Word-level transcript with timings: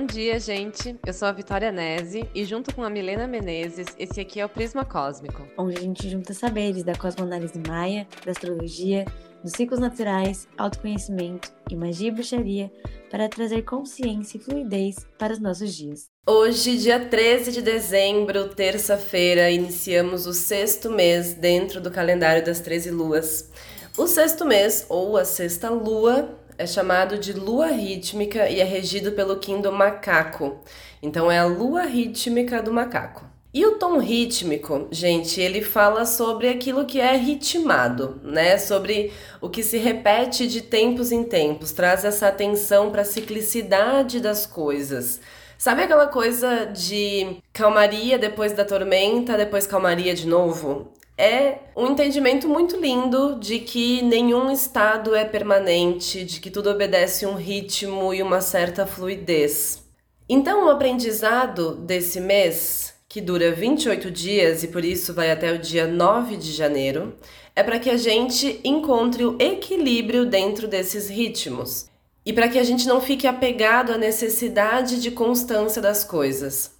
Bom 0.00 0.06
dia, 0.06 0.40
gente. 0.40 0.98
Eu 1.06 1.12
sou 1.12 1.28
a 1.28 1.32
Vitória 1.32 1.70
Nese 1.70 2.26
e 2.34 2.42
junto 2.46 2.74
com 2.74 2.82
a 2.82 2.88
Milena 2.88 3.26
Menezes, 3.26 3.86
esse 3.98 4.18
aqui 4.18 4.40
é 4.40 4.46
o 4.46 4.48
Prisma 4.48 4.82
Cósmico. 4.82 5.46
Onde 5.58 5.76
a 5.76 5.80
gente 5.80 6.08
junta 6.08 6.32
saberes 6.32 6.82
da 6.82 6.94
cosmoanálise 6.94 7.60
maia, 7.68 8.08
da 8.24 8.32
astrologia, 8.32 9.04
dos 9.44 9.52
ciclos 9.52 9.78
naturais, 9.78 10.48
autoconhecimento 10.56 11.52
e 11.70 11.76
magia 11.76 12.08
e 12.08 12.10
bruxaria 12.12 12.72
para 13.10 13.28
trazer 13.28 13.60
consciência 13.60 14.38
e 14.38 14.40
fluidez 14.40 15.06
para 15.18 15.34
os 15.34 15.38
nossos 15.38 15.74
dias. 15.74 16.08
Hoje, 16.26 16.78
dia 16.78 16.98
13 16.98 17.52
de 17.52 17.60
dezembro, 17.60 18.48
terça-feira, 18.48 19.50
iniciamos 19.50 20.26
o 20.26 20.32
sexto 20.32 20.90
mês 20.90 21.34
dentro 21.34 21.78
do 21.78 21.90
calendário 21.90 22.42
das 22.42 22.60
13 22.60 22.90
luas. 22.90 23.50
O 23.98 24.06
sexto 24.06 24.46
mês, 24.46 24.86
ou 24.88 25.18
a 25.18 25.26
sexta 25.26 25.68
lua, 25.68 26.39
é 26.60 26.66
chamado 26.66 27.16
de 27.16 27.32
lua 27.32 27.68
rítmica 27.68 28.46
e 28.50 28.60
é 28.60 28.64
regido 28.64 29.12
pelo 29.12 29.36
Kim 29.36 29.62
do 29.62 29.72
macaco. 29.72 30.60
Então 31.02 31.30
é 31.32 31.38
a 31.38 31.46
lua 31.46 31.84
rítmica 31.84 32.62
do 32.62 32.70
macaco. 32.70 33.24
E 33.52 33.64
o 33.64 33.78
tom 33.78 33.98
rítmico, 33.98 34.86
gente, 34.90 35.40
ele 35.40 35.62
fala 35.62 36.04
sobre 36.04 36.50
aquilo 36.50 36.84
que 36.84 37.00
é 37.00 37.16
ritmado, 37.16 38.20
né? 38.22 38.58
Sobre 38.58 39.10
o 39.40 39.48
que 39.48 39.62
se 39.62 39.78
repete 39.78 40.46
de 40.46 40.60
tempos 40.60 41.10
em 41.10 41.24
tempos, 41.24 41.72
traz 41.72 42.04
essa 42.04 42.28
atenção 42.28 42.90
para 42.90 43.02
a 43.02 43.06
ciclicidade 43.06 44.20
das 44.20 44.44
coisas. 44.44 45.18
Sabe 45.56 45.82
aquela 45.82 46.08
coisa 46.08 46.66
de 46.66 47.38
calmaria 47.54 48.18
depois 48.18 48.52
da 48.52 48.66
tormenta, 48.66 49.34
depois 49.34 49.66
calmaria 49.66 50.14
de 50.14 50.26
novo? 50.26 50.92
É 51.20 51.58
um 51.76 51.88
entendimento 51.88 52.48
muito 52.48 52.78
lindo 52.78 53.38
de 53.38 53.58
que 53.58 54.00
nenhum 54.00 54.50
estado 54.50 55.14
é 55.14 55.22
permanente, 55.22 56.24
de 56.24 56.40
que 56.40 56.50
tudo 56.50 56.70
obedece 56.70 57.26
um 57.26 57.34
ritmo 57.34 58.14
e 58.14 58.22
uma 58.22 58.40
certa 58.40 58.86
fluidez. 58.86 59.84
Então, 60.26 60.64
o 60.64 60.70
aprendizado 60.70 61.74
desse 61.74 62.18
mês, 62.20 62.94
que 63.06 63.20
dura 63.20 63.52
28 63.52 64.10
dias 64.10 64.62
e 64.62 64.68
por 64.68 64.82
isso 64.82 65.12
vai 65.12 65.30
até 65.30 65.52
o 65.52 65.58
dia 65.58 65.86
9 65.86 66.38
de 66.38 66.52
janeiro, 66.52 67.14
é 67.54 67.62
para 67.62 67.78
que 67.78 67.90
a 67.90 67.98
gente 67.98 68.58
encontre 68.64 69.22
o 69.22 69.36
equilíbrio 69.38 70.24
dentro 70.24 70.66
desses 70.66 71.10
ritmos 71.10 71.86
e 72.24 72.32
para 72.32 72.48
que 72.48 72.58
a 72.58 72.64
gente 72.64 72.88
não 72.88 72.98
fique 72.98 73.26
apegado 73.26 73.92
à 73.92 73.98
necessidade 73.98 75.02
de 75.02 75.10
constância 75.10 75.82
das 75.82 76.02
coisas 76.02 76.79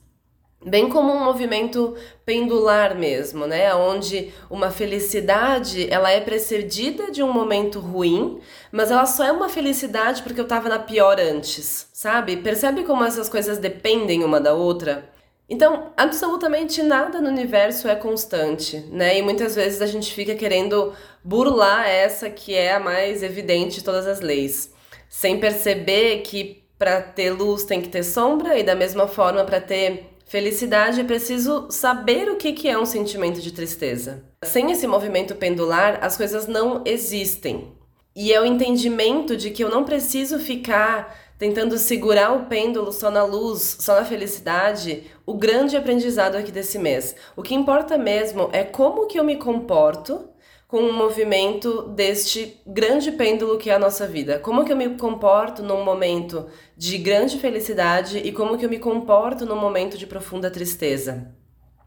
bem 0.64 0.88
como 0.88 1.12
um 1.12 1.24
movimento 1.24 1.96
pendular 2.24 2.96
mesmo, 2.96 3.46
né? 3.46 3.74
Onde 3.74 4.32
uma 4.50 4.70
felicidade 4.70 5.88
ela 5.90 6.10
é 6.10 6.20
precedida 6.20 7.10
de 7.10 7.22
um 7.22 7.32
momento 7.32 7.80
ruim, 7.80 8.40
mas 8.70 8.90
ela 8.90 9.06
só 9.06 9.24
é 9.24 9.32
uma 9.32 9.48
felicidade 9.48 10.22
porque 10.22 10.40
eu 10.40 10.44
estava 10.44 10.68
na 10.68 10.78
pior 10.78 11.18
antes, 11.18 11.88
sabe? 11.92 12.36
Percebe 12.36 12.84
como 12.84 13.04
essas 13.04 13.28
coisas 13.28 13.58
dependem 13.58 14.22
uma 14.22 14.40
da 14.40 14.52
outra? 14.52 15.08
Então, 15.48 15.90
absolutamente 15.96 16.80
nada 16.80 17.20
no 17.20 17.28
universo 17.28 17.88
é 17.88 17.96
constante, 17.96 18.86
né? 18.92 19.18
E 19.18 19.22
muitas 19.22 19.56
vezes 19.56 19.82
a 19.82 19.86
gente 19.86 20.12
fica 20.14 20.34
querendo 20.36 20.92
burlar 21.24 21.88
essa 21.88 22.30
que 22.30 22.54
é 22.54 22.74
a 22.74 22.80
mais 22.80 23.22
evidente 23.22 23.76
de 23.76 23.84
todas 23.84 24.06
as 24.06 24.20
leis, 24.20 24.72
sem 25.08 25.40
perceber 25.40 26.20
que 26.20 26.62
para 26.78 27.02
ter 27.02 27.30
luz 27.30 27.64
tem 27.64 27.82
que 27.82 27.88
ter 27.88 28.04
sombra 28.04 28.56
e 28.58 28.62
da 28.62 28.76
mesma 28.76 29.08
forma 29.08 29.44
para 29.44 29.60
ter 29.60 30.09
Felicidade 30.30 31.00
é 31.00 31.02
preciso 31.02 31.66
saber 31.70 32.30
o 32.30 32.36
que 32.36 32.68
é 32.68 32.78
um 32.78 32.86
sentimento 32.86 33.40
de 33.40 33.50
tristeza. 33.50 34.22
Sem 34.44 34.70
esse 34.70 34.86
movimento 34.86 35.34
pendular, 35.34 35.98
as 36.02 36.16
coisas 36.16 36.46
não 36.46 36.82
existem. 36.84 37.72
E 38.14 38.32
é 38.32 38.40
o 38.40 38.44
entendimento 38.44 39.36
de 39.36 39.50
que 39.50 39.64
eu 39.64 39.68
não 39.68 39.82
preciso 39.82 40.38
ficar 40.38 41.18
tentando 41.36 41.76
segurar 41.76 42.32
o 42.32 42.46
pêndulo 42.46 42.92
só 42.92 43.10
na 43.10 43.24
luz, 43.24 43.78
só 43.80 43.96
na 43.96 44.04
felicidade, 44.04 45.02
o 45.26 45.34
grande 45.34 45.76
aprendizado 45.76 46.36
aqui 46.36 46.52
desse 46.52 46.78
mês. 46.78 47.16
O 47.34 47.42
que 47.42 47.52
importa 47.52 47.98
mesmo 47.98 48.50
é 48.52 48.62
como 48.62 49.08
que 49.08 49.18
eu 49.18 49.24
me 49.24 49.34
comporto 49.34 50.29
com 50.70 50.82
o 50.82 50.92
movimento 50.92 51.82
deste 51.88 52.62
grande 52.64 53.10
pêndulo 53.10 53.58
que 53.58 53.70
é 53.70 53.74
a 53.74 53.78
nossa 53.78 54.06
vida. 54.06 54.38
Como 54.38 54.64
que 54.64 54.72
eu 54.72 54.76
me 54.76 54.90
comporto 54.90 55.64
num 55.64 55.82
momento 55.82 56.46
de 56.76 56.96
grande 56.96 57.40
felicidade 57.40 58.18
e 58.18 58.30
como 58.30 58.56
que 58.56 58.64
eu 58.64 58.70
me 58.70 58.78
comporto 58.78 59.44
num 59.44 59.56
momento 59.56 59.98
de 59.98 60.06
profunda 60.06 60.48
tristeza. 60.48 61.34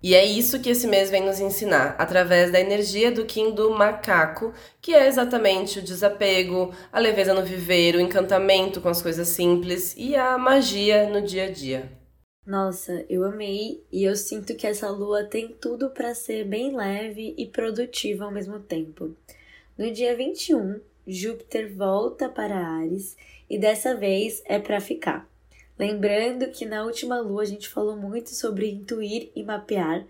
E 0.04 0.14
é 0.14 0.26
isso 0.26 0.60
que 0.60 0.70
esse 0.70 0.86
mês 0.86 1.10
vem 1.10 1.24
nos 1.24 1.40
ensinar, 1.40 1.96
através 1.98 2.52
da 2.52 2.60
energia 2.60 3.10
do 3.10 3.24
Kim 3.24 3.52
do 3.52 3.72
macaco, 3.72 4.52
que 4.82 4.94
é 4.94 5.08
exatamente 5.08 5.80
o 5.80 5.82
desapego, 5.82 6.74
a 6.92 7.00
leveza 7.00 7.34
no 7.34 7.42
viver, 7.42 7.96
o 7.96 8.02
encantamento 8.02 8.82
com 8.82 8.90
as 8.90 9.02
coisas 9.02 9.30
simples 9.30 9.96
e 9.96 10.14
a 10.14 10.38
magia 10.38 11.10
no 11.10 11.22
dia 11.22 11.46
a 11.46 11.50
dia. 11.50 12.03
Nossa, 12.46 13.06
eu 13.10 13.24
amei 13.24 13.82
e 13.90 14.04
eu 14.04 14.18
sinto 14.18 14.54
que 14.54 14.68
essa 14.68 14.90
lua 14.90 15.24
tem 15.24 15.48
tudo 15.48 15.90
para 15.90 16.14
ser 16.14 16.44
bem 16.44 16.76
leve 16.76 17.34
e 17.38 17.48
produtiva 17.48 18.26
ao 18.26 18.32
mesmo 18.32 18.60
tempo. 18.60 19.16
No 19.78 19.90
dia 19.90 20.14
21, 20.14 20.82
Júpiter 21.08 21.74
volta 21.74 22.28
para 22.28 22.58
Ares 22.58 23.16
e 23.50 23.58
dessa 23.58 23.96
vez 23.96 24.44
é 24.46 24.60
para 24.60 24.82
ficar. 24.82 25.26
Lembrando 25.80 26.52
que 26.52 26.66
na 26.66 26.84
última 26.84 27.18
lua 27.22 27.44
a 27.44 27.46
gente 27.46 27.70
falou 27.70 27.96
muito 27.96 28.32
sobre 28.32 28.70
intuir 28.70 29.32
e 29.34 29.42
mapear, 29.42 30.06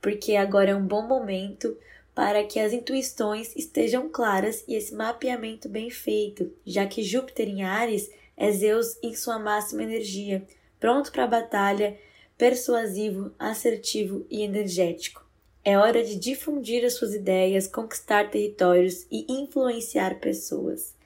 porque 0.00 0.36
agora 0.36 0.70
é 0.70 0.76
um 0.76 0.86
bom 0.86 1.02
momento 1.02 1.76
para 2.14 2.44
que 2.44 2.60
as 2.60 2.72
intuições 2.72 3.56
estejam 3.56 4.08
claras 4.08 4.64
e 4.68 4.76
esse 4.76 4.94
mapeamento 4.94 5.68
bem 5.68 5.90
feito, 5.90 6.52
já 6.64 6.86
que 6.86 7.02
Júpiter 7.02 7.48
em 7.48 7.64
Ares 7.64 8.08
é 8.36 8.52
Zeus 8.52 8.96
em 9.02 9.16
sua 9.16 9.40
máxima 9.40 9.82
energia 9.82 10.46
pronto 10.82 11.12
para 11.12 11.22
a 11.22 11.28
batalha, 11.28 11.96
persuasivo, 12.36 13.32
assertivo 13.38 14.26
e 14.28 14.42
energético. 14.42 15.24
É 15.64 15.78
hora 15.78 16.02
de 16.02 16.16
difundir 16.16 16.84
as 16.84 16.94
suas 16.94 17.14
ideias, 17.14 17.68
conquistar 17.68 18.28
territórios 18.32 19.06
e 19.08 19.24
influenciar 19.32 20.18
pessoas. 20.18 20.96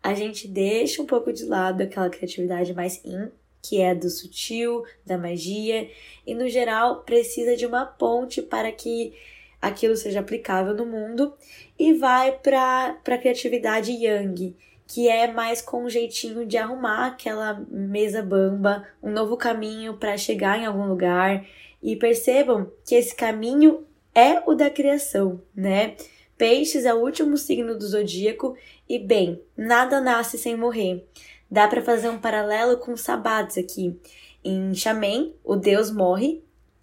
A 0.00 0.14
gente 0.14 0.46
deixa 0.46 1.02
um 1.02 1.06
pouco 1.06 1.32
de 1.32 1.44
lado 1.44 1.80
aquela 1.80 2.08
criatividade 2.08 2.72
mais 2.72 3.04
in, 3.04 3.28
que 3.60 3.80
é 3.80 3.96
do 3.96 4.08
sutil, 4.08 4.84
da 5.04 5.18
magia, 5.18 5.90
e 6.24 6.32
no 6.32 6.48
geral 6.48 7.02
precisa 7.02 7.56
de 7.56 7.66
uma 7.66 7.84
ponte 7.84 8.40
para 8.40 8.70
que 8.70 9.12
aquilo 9.60 9.96
seja 9.96 10.20
aplicável 10.20 10.72
no 10.72 10.86
mundo 10.86 11.34
e 11.76 11.94
vai 11.94 12.30
para 12.30 12.96
a 13.04 13.18
criatividade 13.18 13.90
yang, 13.90 14.54
que 14.86 15.08
é 15.08 15.30
mais 15.32 15.60
com 15.60 15.84
um 15.84 15.90
jeitinho 15.90 16.46
de 16.46 16.56
arrumar 16.56 17.06
aquela 17.06 17.64
mesa 17.70 18.22
bamba, 18.22 18.86
um 19.02 19.10
novo 19.10 19.36
caminho 19.36 19.94
para 19.94 20.16
chegar 20.16 20.58
em 20.58 20.66
algum 20.66 20.86
lugar. 20.86 21.44
E 21.82 21.96
percebam 21.96 22.70
que 22.84 22.94
esse 22.94 23.14
caminho 23.14 23.84
é 24.14 24.42
o 24.46 24.54
da 24.54 24.70
criação, 24.70 25.40
né? 25.54 25.96
Peixes 26.38 26.84
é 26.84 26.92
o 26.92 26.98
último 26.98 27.36
signo 27.36 27.76
do 27.76 27.86
zodíaco 27.86 28.56
e 28.88 28.98
bem, 28.98 29.40
nada 29.56 30.00
nasce 30.00 30.38
sem 30.38 30.56
morrer. 30.56 31.06
Dá 31.50 31.66
para 31.68 31.82
fazer 31.82 32.08
um 32.08 32.18
paralelo 32.18 32.78
com 32.78 32.96
Sabados 32.96 33.56
aqui. 33.56 33.98
Em 34.44 34.74
Xamém, 34.74 35.34
o 35.44 35.56
deus 35.56 35.90
morre, 35.90 36.42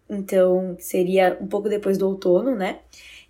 então 0.10 0.76
seria 0.80 1.38
um 1.40 1.48
pouco 1.48 1.70
depois 1.70 1.98
do 1.98 2.08
outono, 2.08 2.56
né? 2.56 2.80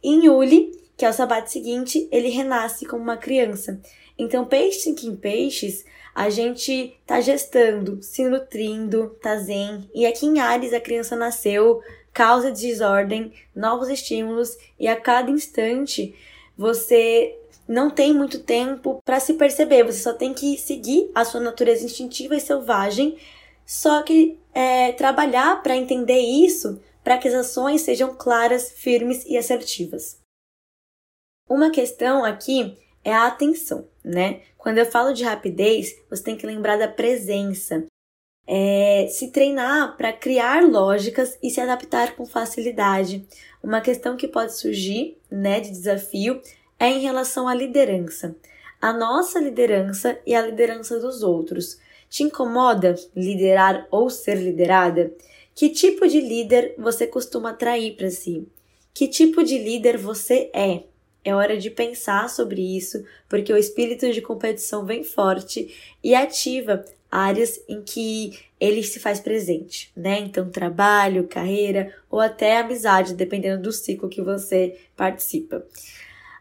E 0.01 0.09
em 0.09 0.25
Yuli, 0.25 0.71
que 0.97 1.05
é 1.05 1.09
o 1.09 1.13
Sabat 1.13 1.51
seguinte, 1.51 2.07
ele 2.11 2.29
renasce 2.29 2.85
como 2.85 3.03
uma 3.03 3.17
criança. 3.17 3.79
Então, 4.17 4.45
peixe 4.45 4.89
em 4.89 5.15
peixes, 5.15 5.85
a 6.13 6.29
gente 6.29 6.95
tá 7.05 7.19
gestando, 7.19 8.01
se 8.01 8.23
nutrindo, 8.27 9.17
tá 9.21 9.37
zen. 9.37 9.89
E 9.93 10.05
aqui 10.05 10.25
em 10.25 10.39
Ares 10.39 10.73
a 10.73 10.79
criança 10.79 11.15
nasceu, 11.15 11.81
causa 12.13 12.51
desordem, 12.51 13.33
novos 13.55 13.89
estímulos 13.89 14.55
e 14.79 14.87
a 14.87 14.95
cada 14.95 15.31
instante 15.31 16.15
você 16.55 17.35
não 17.67 17.89
tem 17.89 18.13
muito 18.13 18.39
tempo 18.39 19.01
para 19.03 19.19
se 19.19 19.33
perceber, 19.33 19.83
você 19.83 19.99
só 19.99 20.13
tem 20.13 20.33
que 20.33 20.57
seguir 20.57 21.09
a 21.15 21.25
sua 21.25 21.39
natureza 21.39 21.85
instintiva 21.85 22.35
e 22.35 22.39
selvagem, 22.39 23.17
só 23.65 24.03
que 24.03 24.37
é, 24.53 24.91
trabalhar 24.91 25.63
para 25.63 25.75
entender 25.75 26.19
isso, 26.19 26.79
para 27.03 27.17
que 27.17 27.27
as 27.27 27.33
ações 27.33 27.81
sejam 27.81 28.13
claras, 28.15 28.71
firmes 28.71 29.25
e 29.25 29.37
assertivas. 29.37 30.19
Uma 31.49 31.71
questão 31.71 32.23
aqui 32.23 32.77
é 33.03 33.13
a 33.13 33.27
atenção, 33.27 33.87
né? 34.03 34.41
Quando 34.57 34.77
eu 34.77 34.85
falo 34.85 35.13
de 35.13 35.23
rapidez, 35.23 35.95
você 36.09 36.23
tem 36.23 36.37
que 36.37 36.47
lembrar 36.47 36.77
da 36.77 36.87
presença. 36.87 37.85
É, 38.45 39.07
se 39.09 39.31
treinar 39.31 39.95
para 39.95 40.11
criar 40.11 40.63
lógicas 40.63 41.37
e 41.41 41.49
se 41.49 41.61
adaptar 41.61 42.15
com 42.15 42.25
facilidade. 42.25 43.25
Uma 43.61 43.81
questão 43.81 44.17
que 44.17 44.27
pode 44.27 44.57
surgir, 44.57 45.17
né, 45.31 45.59
de 45.59 45.69
desafio, 45.69 46.41
é 46.79 46.87
em 46.87 46.99
relação 46.99 47.47
à 47.47 47.53
liderança. 47.53 48.35
A 48.81 48.91
nossa 48.91 49.39
liderança 49.39 50.19
e 50.25 50.35
a 50.35 50.41
liderança 50.41 50.99
dos 50.99 51.23
outros. 51.23 51.79
Te 52.09 52.23
incomoda 52.23 52.95
liderar 53.15 53.87
ou 53.89 54.09
ser 54.09 54.35
liderada? 54.35 55.13
Que 55.55 55.69
tipo 55.69 56.07
de 56.07 56.19
líder 56.19 56.75
você 56.77 57.07
costuma 57.07 57.51
atrair 57.51 57.95
para 57.95 58.09
si? 58.09 58.47
Que 58.93 59.07
tipo 59.07 59.43
de 59.43 59.57
líder 59.57 59.97
você 59.97 60.49
é? 60.53 60.83
É 61.23 61.33
hora 61.33 61.57
de 61.57 61.69
pensar 61.69 62.29
sobre 62.29 62.61
isso, 62.61 63.03
porque 63.29 63.51
o 63.53 63.57
espírito 63.57 64.11
de 64.11 64.21
competição 64.21 64.85
vem 64.85 65.03
forte 65.03 65.95
e 66.03 66.13
ativa 66.13 66.83
áreas 67.09 67.63
em 67.69 67.81
que 67.81 68.39
ele 68.59 68.81
se 68.81 68.99
faz 68.99 69.19
presente, 69.19 69.91
né? 69.95 70.19
Então, 70.19 70.49
trabalho, 70.49 71.27
carreira 71.27 71.93
ou 72.09 72.19
até 72.19 72.57
amizade, 72.57 73.13
dependendo 73.13 73.61
do 73.61 73.71
ciclo 73.71 74.09
que 74.09 74.21
você 74.21 74.79
participa. 74.95 75.65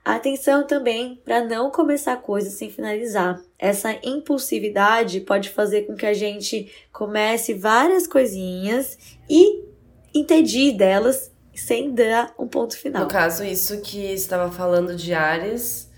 Atenção 0.05 0.67
também 0.67 1.21
para 1.25 1.45
não 1.45 1.71
começar 1.71 2.17
coisas 2.17 2.55
sem 2.55 2.71
finalizar. 2.71 3.41
Essa 3.59 3.99
impulsividade 4.03 5.21
pode 5.21 5.49
fazer 5.51 5.83
com 5.83 5.95
que 5.95 6.07
a 6.07 6.15
gente 6.15 6.73
comece 6.93 7.55
várias 7.55 8.07
coisinhas 8.07 8.99
e 9.29 9.63
entedie 10.13 10.73
delas 10.73 11.32
sem 11.55 11.95
dar 11.95 12.35
um 12.39 12.47
ponto 12.47 12.77
final. 12.77 13.03
No 13.03 13.09
caso, 13.09 13.45
isso 13.45 13.81
que 13.81 14.13
estava 14.13 14.51
falando 14.51 14.95
de 14.95 15.13
Ares, 15.13 15.91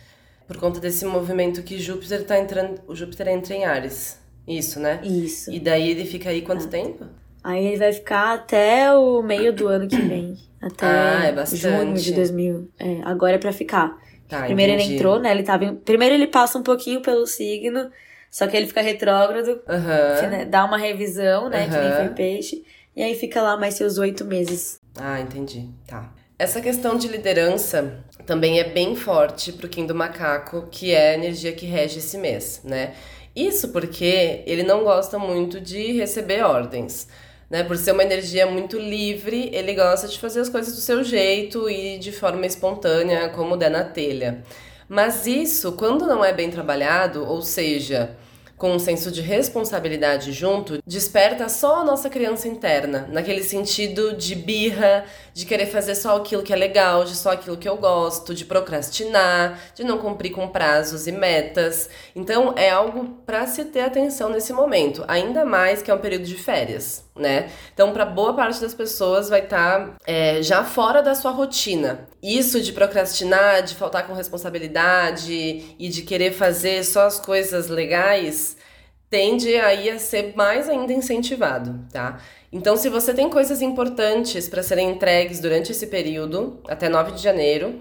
por 0.46 0.56
conta 0.56 0.80
desse 0.80 1.04
movimento 1.04 1.62
que 1.62 1.78
Júpiter 1.78 2.20
está 2.20 2.38
entrando, 2.38 2.80
o 2.86 2.94
Júpiter 2.94 3.28
entra 3.28 3.54
em 3.54 3.64
Ares. 3.64 4.18
Isso, 4.46 4.78
né? 4.78 5.00
Isso. 5.02 5.50
E 5.50 5.58
daí 5.58 5.90
ele 5.90 6.04
fica 6.04 6.30
aí 6.30 6.42
quanto 6.42 6.66
ah. 6.66 6.68
tempo? 6.68 7.04
Aí 7.42 7.66
ele 7.66 7.76
vai 7.76 7.92
ficar 7.92 8.34
até 8.34 8.92
o 8.94 9.22
meio 9.22 9.52
do 9.52 9.68
ano 9.68 9.86
que 9.86 9.96
vem. 9.96 10.36
Até 10.64 10.86
ah, 10.86 11.26
é 11.26 11.46
junho 11.46 11.92
de 11.92 12.14
2000. 12.14 12.70
É, 12.78 13.02
agora 13.04 13.34
é 13.34 13.38
pra 13.38 13.52
ficar. 13.52 13.98
Tá, 14.26 14.44
Primeiro 14.44 14.72
entendi. 14.72 14.88
ele 14.88 14.96
entrou, 14.96 15.20
né? 15.20 15.30
Ele 15.30 15.42
tava. 15.42 15.66
Em... 15.66 15.76
Primeiro 15.76 16.14
ele 16.14 16.26
passa 16.26 16.58
um 16.58 16.62
pouquinho 16.62 17.02
pelo 17.02 17.26
signo, 17.26 17.90
só 18.30 18.46
que 18.46 18.56
ele 18.56 18.66
fica 18.66 18.80
retrógrado. 18.80 19.60
Uhum. 19.68 20.48
Dá 20.48 20.64
uma 20.64 20.78
revisão, 20.78 21.50
né? 21.50 21.64
Uhum. 21.64 21.70
Que 21.70 21.76
nem 21.76 21.92
foi 21.92 22.08
peixe. 22.14 22.64
E 22.96 23.02
aí 23.02 23.14
fica 23.14 23.42
lá 23.42 23.58
mais 23.58 23.74
seus 23.74 23.98
oito 23.98 24.24
meses. 24.24 24.80
Ah, 24.96 25.20
entendi. 25.20 25.68
Tá. 25.86 26.12
Essa 26.38 26.60
questão 26.60 26.96
de 26.96 27.08
liderança 27.08 28.04
também 28.26 28.58
é 28.58 28.64
bem 28.64 28.96
forte 28.96 29.52
pro 29.52 29.68
Kim 29.68 29.86
do 29.86 29.94
Macaco, 29.94 30.68
que 30.70 30.92
é 30.92 31.10
a 31.10 31.14
energia 31.14 31.52
que 31.52 31.66
rege 31.66 31.98
esse 31.98 32.18
mês, 32.18 32.60
né? 32.64 32.94
Isso 33.34 33.68
porque 33.68 34.42
ele 34.46 34.62
não 34.62 34.84
gosta 34.84 35.18
muito 35.18 35.60
de 35.60 35.92
receber 35.92 36.42
ordens. 36.44 37.08
Né? 37.50 37.62
Por 37.62 37.76
ser 37.76 37.92
uma 37.92 38.02
energia 38.02 38.46
muito 38.46 38.78
livre, 38.78 39.50
ele 39.52 39.74
gosta 39.74 40.08
de 40.08 40.18
fazer 40.18 40.40
as 40.40 40.48
coisas 40.48 40.74
do 40.74 40.80
seu 40.80 41.04
jeito 41.04 41.68
e 41.68 41.98
de 41.98 42.10
forma 42.10 42.46
espontânea, 42.46 43.28
como 43.28 43.56
der 43.56 43.70
na 43.70 43.84
telha. 43.84 44.42
Mas 44.88 45.26
isso, 45.26 45.72
quando 45.72 46.06
não 46.06 46.24
é 46.24 46.32
bem 46.32 46.50
trabalhado, 46.50 47.24
ou 47.24 47.42
seja, 47.42 48.16
com 48.56 48.72
um 48.72 48.78
senso 48.78 49.10
de 49.10 49.20
responsabilidade 49.20 50.32
junto, 50.32 50.82
desperta 50.86 51.48
só 51.48 51.80
a 51.80 51.84
nossa 51.84 52.08
criança 52.08 52.48
interna, 52.48 53.08
naquele 53.10 53.42
sentido 53.42 54.14
de 54.14 54.34
birra, 54.34 55.04
de 55.32 55.44
querer 55.44 55.66
fazer 55.66 55.94
só 55.94 56.16
aquilo 56.16 56.42
que 56.42 56.52
é 56.52 56.56
legal, 56.56 57.04
de 57.04 57.16
só 57.16 57.32
aquilo 57.32 57.56
que 57.56 57.68
eu 57.68 57.76
gosto, 57.76 58.34
de 58.34 58.44
procrastinar, 58.44 59.60
de 59.74 59.84
não 59.84 59.98
cumprir 59.98 60.30
com 60.30 60.48
prazos 60.48 61.06
e 61.06 61.12
metas. 61.12 61.90
Então 62.14 62.54
é 62.56 62.70
algo 62.70 63.18
para 63.26 63.46
se 63.46 63.64
ter 63.64 63.80
atenção 63.80 64.30
nesse 64.30 64.52
momento, 64.52 65.04
ainda 65.08 65.44
mais 65.44 65.82
que 65.82 65.90
é 65.90 65.94
um 65.94 65.98
período 65.98 66.24
de 66.24 66.36
férias, 66.36 67.03
né? 67.16 67.50
Então, 67.72 67.92
para 67.92 68.04
boa 68.04 68.34
parte 68.34 68.60
das 68.60 68.74
pessoas 68.74 69.28
vai 69.28 69.40
estar 69.44 69.80
tá, 69.80 69.96
é, 70.06 70.42
já 70.42 70.64
fora 70.64 71.02
da 71.02 71.14
sua 71.14 71.30
rotina. 71.30 72.08
Isso 72.22 72.60
de 72.60 72.72
procrastinar, 72.72 73.62
de 73.62 73.74
faltar 73.74 74.06
com 74.06 74.14
responsabilidade 74.14 75.76
e 75.78 75.88
de 75.88 76.02
querer 76.02 76.32
fazer 76.32 76.84
só 76.84 77.06
as 77.06 77.20
coisas 77.20 77.68
legais 77.68 78.56
tende 79.14 79.54
aí 79.54 79.88
a 79.88 79.98
ser 79.98 80.32
mais 80.34 80.68
ainda 80.68 80.92
incentivado, 80.92 81.78
tá? 81.92 82.20
Então, 82.52 82.76
se 82.76 82.88
você 82.88 83.14
tem 83.14 83.30
coisas 83.30 83.62
importantes 83.62 84.48
para 84.48 84.60
serem 84.60 84.90
entregues 84.90 85.38
durante 85.38 85.70
esse 85.70 85.86
período, 85.86 86.58
até 86.66 86.88
9 86.88 87.12
de 87.12 87.22
janeiro, 87.22 87.80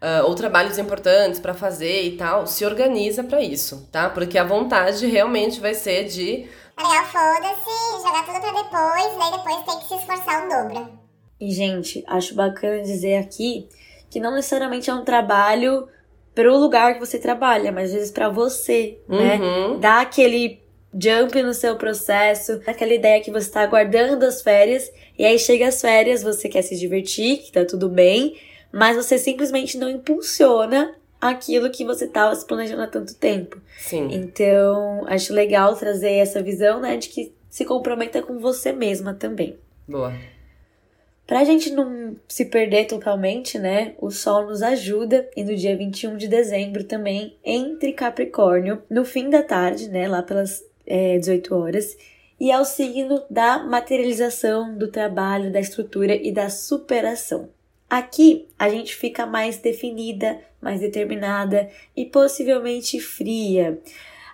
uh, 0.00 0.26
ou 0.26 0.34
trabalhos 0.34 0.78
importantes 0.78 1.38
para 1.38 1.54
fazer 1.54 2.02
e 2.02 2.16
tal, 2.16 2.46
se 2.46 2.64
organiza 2.64 3.22
para 3.22 3.42
isso, 3.42 3.88
tá? 3.92 4.08
Porque 4.08 4.38
a 4.38 4.44
vontade 4.44 5.06
realmente 5.06 5.60
vai 5.60 5.74
ser 5.74 6.04
de. 6.04 6.48
Legal, 6.78 7.04
foda-se, 7.06 8.02
jogar 8.02 8.24
tudo 8.24 8.40
pra 8.40 8.62
depois, 8.62 9.18
daí 9.18 9.30
depois 9.32 9.64
tem 9.64 9.78
que 9.80 9.88
se 9.88 9.94
esforçar 9.94 10.46
o 10.46 10.48
dobro. 10.48 11.00
E, 11.38 11.50
gente, 11.52 12.04
acho 12.06 12.34
bacana 12.34 12.82
dizer 12.82 13.16
aqui 13.16 13.68
que 14.10 14.18
não 14.18 14.34
necessariamente 14.34 14.90
é 14.90 14.94
um 14.94 15.04
trabalho 15.04 15.88
pro 16.34 16.56
lugar 16.56 16.94
que 16.94 17.00
você 17.00 17.18
trabalha, 17.18 17.70
mas 17.70 17.90
às 17.90 17.92
vezes 17.92 18.10
para 18.10 18.28
você, 18.28 18.98
né? 19.08 19.36
Uhum. 19.36 19.78
Dá 19.78 20.00
aquele 20.00 20.62
jump 20.92 21.40
no 21.42 21.54
seu 21.54 21.76
processo, 21.76 22.60
aquela 22.66 22.92
ideia 22.92 23.22
que 23.22 23.30
você 23.30 23.46
está 23.46 23.62
aguardando 23.62 24.24
as 24.26 24.42
férias, 24.42 24.90
e 25.18 25.24
aí 25.24 25.38
chega 25.38 25.68
as 25.68 25.80
férias, 25.80 26.22
você 26.22 26.48
quer 26.48 26.62
se 26.62 26.78
divertir, 26.78 27.38
que 27.38 27.52
tá 27.52 27.64
tudo 27.64 27.88
bem, 27.88 28.36
mas 28.72 28.96
você 28.96 29.18
simplesmente 29.18 29.78
não 29.78 29.88
impulsiona 29.88 30.94
aquilo 31.20 31.70
que 31.70 31.84
você 31.84 32.06
estava 32.06 32.34
se 32.34 32.46
planejando 32.46 32.82
há 32.82 32.86
tanto 32.86 33.14
tempo. 33.14 33.60
Sim. 33.78 34.08
Então, 34.10 35.04
acho 35.06 35.34
legal 35.34 35.76
trazer 35.76 36.12
essa 36.12 36.42
visão, 36.42 36.80
né, 36.80 36.96
de 36.96 37.08
que 37.08 37.32
se 37.48 37.64
comprometa 37.64 38.22
com 38.22 38.38
você 38.38 38.72
mesma 38.72 39.12
também. 39.12 39.58
Boa. 39.86 40.14
Pra 41.26 41.44
gente 41.44 41.70
não 41.70 42.16
se 42.26 42.46
perder 42.46 42.86
totalmente, 42.86 43.56
né? 43.56 43.94
O 43.98 44.10
Sol 44.10 44.46
nos 44.46 44.62
ajuda 44.62 45.28
e 45.36 45.44
no 45.44 45.54
dia 45.54 45.76
21 45.76 46.16
de 46.16 46.26
dezembro 46.26 46.82
também 46.82 47.36
entre 47.44 47.92
Capricórnio, 47.92 48.82
no 48.90 49.04
fim 49.04 49.30
da 49.30 49.40
tarde, 49.40 49.88
né? 49.88 50.08
Lá 50.08 50.24
pelas 50.24 50.64
é, 50.84 51.18
18 51.18 51.54
horas, 51.54 51.96
e 52.40 52.50
é 52.50 52.58
o 52.58 52.64
signo 52.64 53.22
da 53.30 53.62
materialização 53.62 54.76
do 54.76 54.88
trabalho, 54.88 55.52
da 55.52 55.60
estrutura 55.60 56.16
e 56.16 56.32
da 56.32 56.50
superação. 56.50 57.48
Aqui 57.90 58.46
a 58.56 58.68
gente 58.68 58.94
fica 58.94 59.26
mais 59.26 59.58
definida, 59.58 60.40
mais 60.62 60.78
determinada 60.78 61.68
e 61.96 62.06
possivelmente 62.06 63.00
fria. 63.00 63.80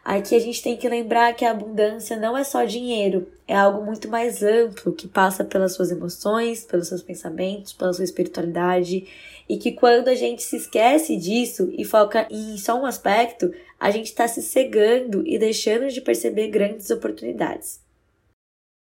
Aqui 0.05 0.37
a 0.37 0.39
gente 0.39 0.63
tem 0.63 0.77
que 0.77 0.87
lembrar 0.87 1.35
que 1.35 1.43
a 1.43 1.53
abundância 1.53 2.17
não 2.19 2.37
é 2.37 2.45
só 2.45 2.65
dinheiro, 2.65 3.27
é 3.49 3.57
algo 3.57 3.83
muito 3.83 4.09
mais 4.09 4.43
amplo 4.43 4.93
que 4.93 5.09
passa 5.09 5.43
pelas 5.43 5.75
suas 5.75 5.91
emoções, 5.91 6.65
pelos 6.65 6.89
seus 6.89 7.03
pensamentos, 7.03 7.73
pela 7.73 7.93
sua 7.95 8.05
espiritualidade 8.05 9.09
e 9.49 9.57
que 9.57 9.73
quando 9.73 10.09
a 10.09 10.15
gente 10.15 10.43
se 10.43 10.57
esquece 10.57 11.17
disso 11.17 11.73
e 11.77 11.85
foca 11.85 12.29
em 12.31 12.59
só 12.59 12.79
um 12.79 12.85
aspecto, 12.85 13.53
a 13.81 13.91
gente 13.91 14.07
está 14.07 14.29
se 14.29 14.43
cegando 14.43 15.27
e 15.27 15.39
deixando 15.39 15.89
de 15.89 16.01
perceber 16.03 16.49
grandes 16.49 16.91
oportunidades. 16.91 17.81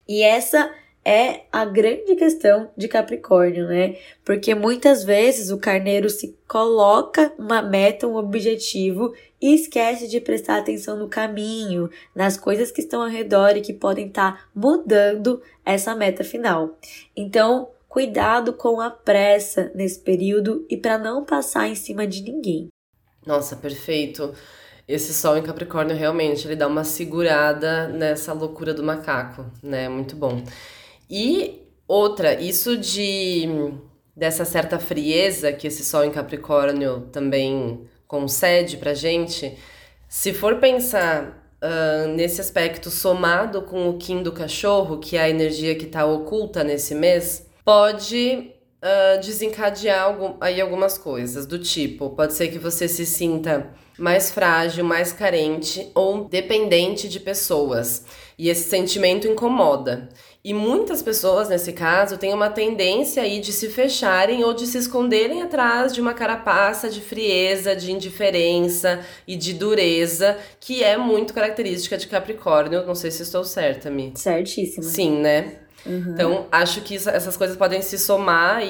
E 0.07 0.21
essa 0.21 0.69
é 1.03 1.41
a 1.51 1.65
grande 1.65 2.15
questão 2.15 2.69
de 2.75 2.87
Capricórnio, 2.87 3.67
né? 3.67 3.97
Porque 4.23 4.53
muitas 4.53 5.03
vezes 5.03 5.49
o 5.49 5.57
carneiro 5.57 6.09
se 6.09 6.37
coloca 6.47 7.33
uma 7.37 7.61
meta, 7.61 8.07
um 8.07 8.15
objetivo 8.15 9.13
e 9.41 9.55
esquece 9.55 10.07
de 10.07 10.19
prestar 10.19 10.57
atenção 10.57 10.97
no 10.97 11.07
caminho, 11.07 11.89
nas 12.13 12.37
coisas 12.37 12.71
que 12.71 12.81
estão 12.81 13.01
ao 13.01 13.07
redor 13.07 13.55
e 13.55 13.61
que 13.61 13.73
podem 13.73 14.07
estar 14.07 14.33
tá 14.33 14.45
mudando 14.53 15.41
essa 15.65 15.95
meta 15.95 16.23
final. 16.23 16.77
Então, 17.15 17.69
cuidado 17.87 18.53
com 18.53 18.79
a 18.81 18.89
pressa 18.89 19.71
nesse 19.73 19.99
período 19.99 20.65
e 20.69 20.77
para 20.77 20.97
não 20.97 21.25
passar 21.25 21.67
em 21.67 21.75
cima 21.75 22.05
de 22.05 22.21
ninguém. 22.21 22.67
Nossa, 23.25 23.55
perfeito. 23.55 24.33
Esse 24.87 25.13
sol 25.13 25.37
em 25.37 25.43
Capricórnio 25.43 25.95
realmente 25.95 26.47
ele 26.47 26.55
dá 26.55 26.67
uma 26.67 26.83
segurada 26.83 27.87
nessa 27.87 28.33
loucura 28.33 28.73
do 28.73 28.83
macaco, 28.83 29.45
né? 29.61 29.87
Muito 29.87 30.15
bom. 30.15 30.43
E 31.09 31.61
outra, 31.87 32.39
isso 32.39 32.77
de 32.77 33.47
dessa 34.15 34.43
certa 34.43 34.77
frieza 34.77 35.53
que 35.53 35.67
esse 35.67 35.83
sol 35.83 36.03
em 36.03 36.11
Capricórnio 36.11 37.07
também 37.11 37.87
concede 38.05 38.75
pra 38.75 38.93
gente, 38.93 39.57
se 40.09 40.33
for 40.33 40.57
pensar 40.57 41.53
uh, 41.63 42.07
nesse 42.09 42.41
aspecto 42.41 42.89
somado 42.89 43.61
com 43.61 43.89
o 43.89 43.97
Kim 43.97 44.21
do 44.21 44.31
cachorro, 44.31 44.97
que 44.97 45.15
é 45.15 45.21
a 45.21 45.29
energia 45.29 45.75
que 45.75 45.85
está 45.85 46.05
oculta 46.05 46.63
nesse 46.63 46.93
mês, 46.93 47.47
pode 47.63 48.51
uh, 48.83 49.19
desencadear 49.21 50.03
algum, 50.03 50.35
aí 50.41 50.59
algumas 50.59 50.97
coisas, 50.97 51.45
do 51.45 51.59
tipo, 51.59 52.09
pode 52.09 52.33
ser 52.33 52.49
que 52.49 52.59
você 52.59 52.87
se 52.87 53.05
sinta 53.05 53.69
mais 53.97 54.31
frágil, 54.31 54.83
mais 54.83 55.13
carente 55.13 55.91
ou 55.93 56.25
dependente 56.25 57.07
de 57.07 57.19
pessoas. 57.19 58.05
E 58.37 58.49
esse 58.49 58.69
sentimento 58.69 59.27
incomoda. 59.27 60.09
E 60.41 60.53
muitas 60.53 61.01
pessoas, 61.01 61.49
nesse 61.49 61.73
caso, 61.73 62.17
têm 62.17 62.33
uma 62.33 62.49
tendência 62.49 63.21
aí 63.21 63.41
de 63.41 63.51
se 63.51 63.67
fecharem 63.67 64.41
ou 64.41 64.53
de 64.53 64.65
se 64.67 64.77
esconderem 64.77 65.41
atrás 65.41 65.93
de 65.93 65.99
uma 65.99 66.13
carapaça 66.13 66.89
de 66.89 67.01
frieza, 67.01 67.75
de 67.75 67.91
indiferença 67.91 69.01
e 69.27 69.35
de 69.35 69.53
dureza, 69.53 70.37
que 70.57 70.81
é 70.81 70.95
muito 70.97 71.33
característica 71.33 71.97
de 71.97 72.07
Capricórnio. 72.07 72.85
Não 72.85 72.95
sei 72.95 73.11
se 73.11 73.21
estou 73.21 73.43
certa, 73.43 73.89
Mi. 73.89 74.13
Certíssima. 74.15 74.83
Sim, 74.83 75.19
né? 75.19 75.55
Uhum. 75.85 76.13
Então, 76.13 76.47
acho 76.49 76.81
que 76.81 76.95
isso, 76.95 77.09
essas 77.09 77.35
coisas 77.35 77.57
podem 77.57 77.81
se 77.81 77.97
somar 77.97 78.63
e, 78.63 78.69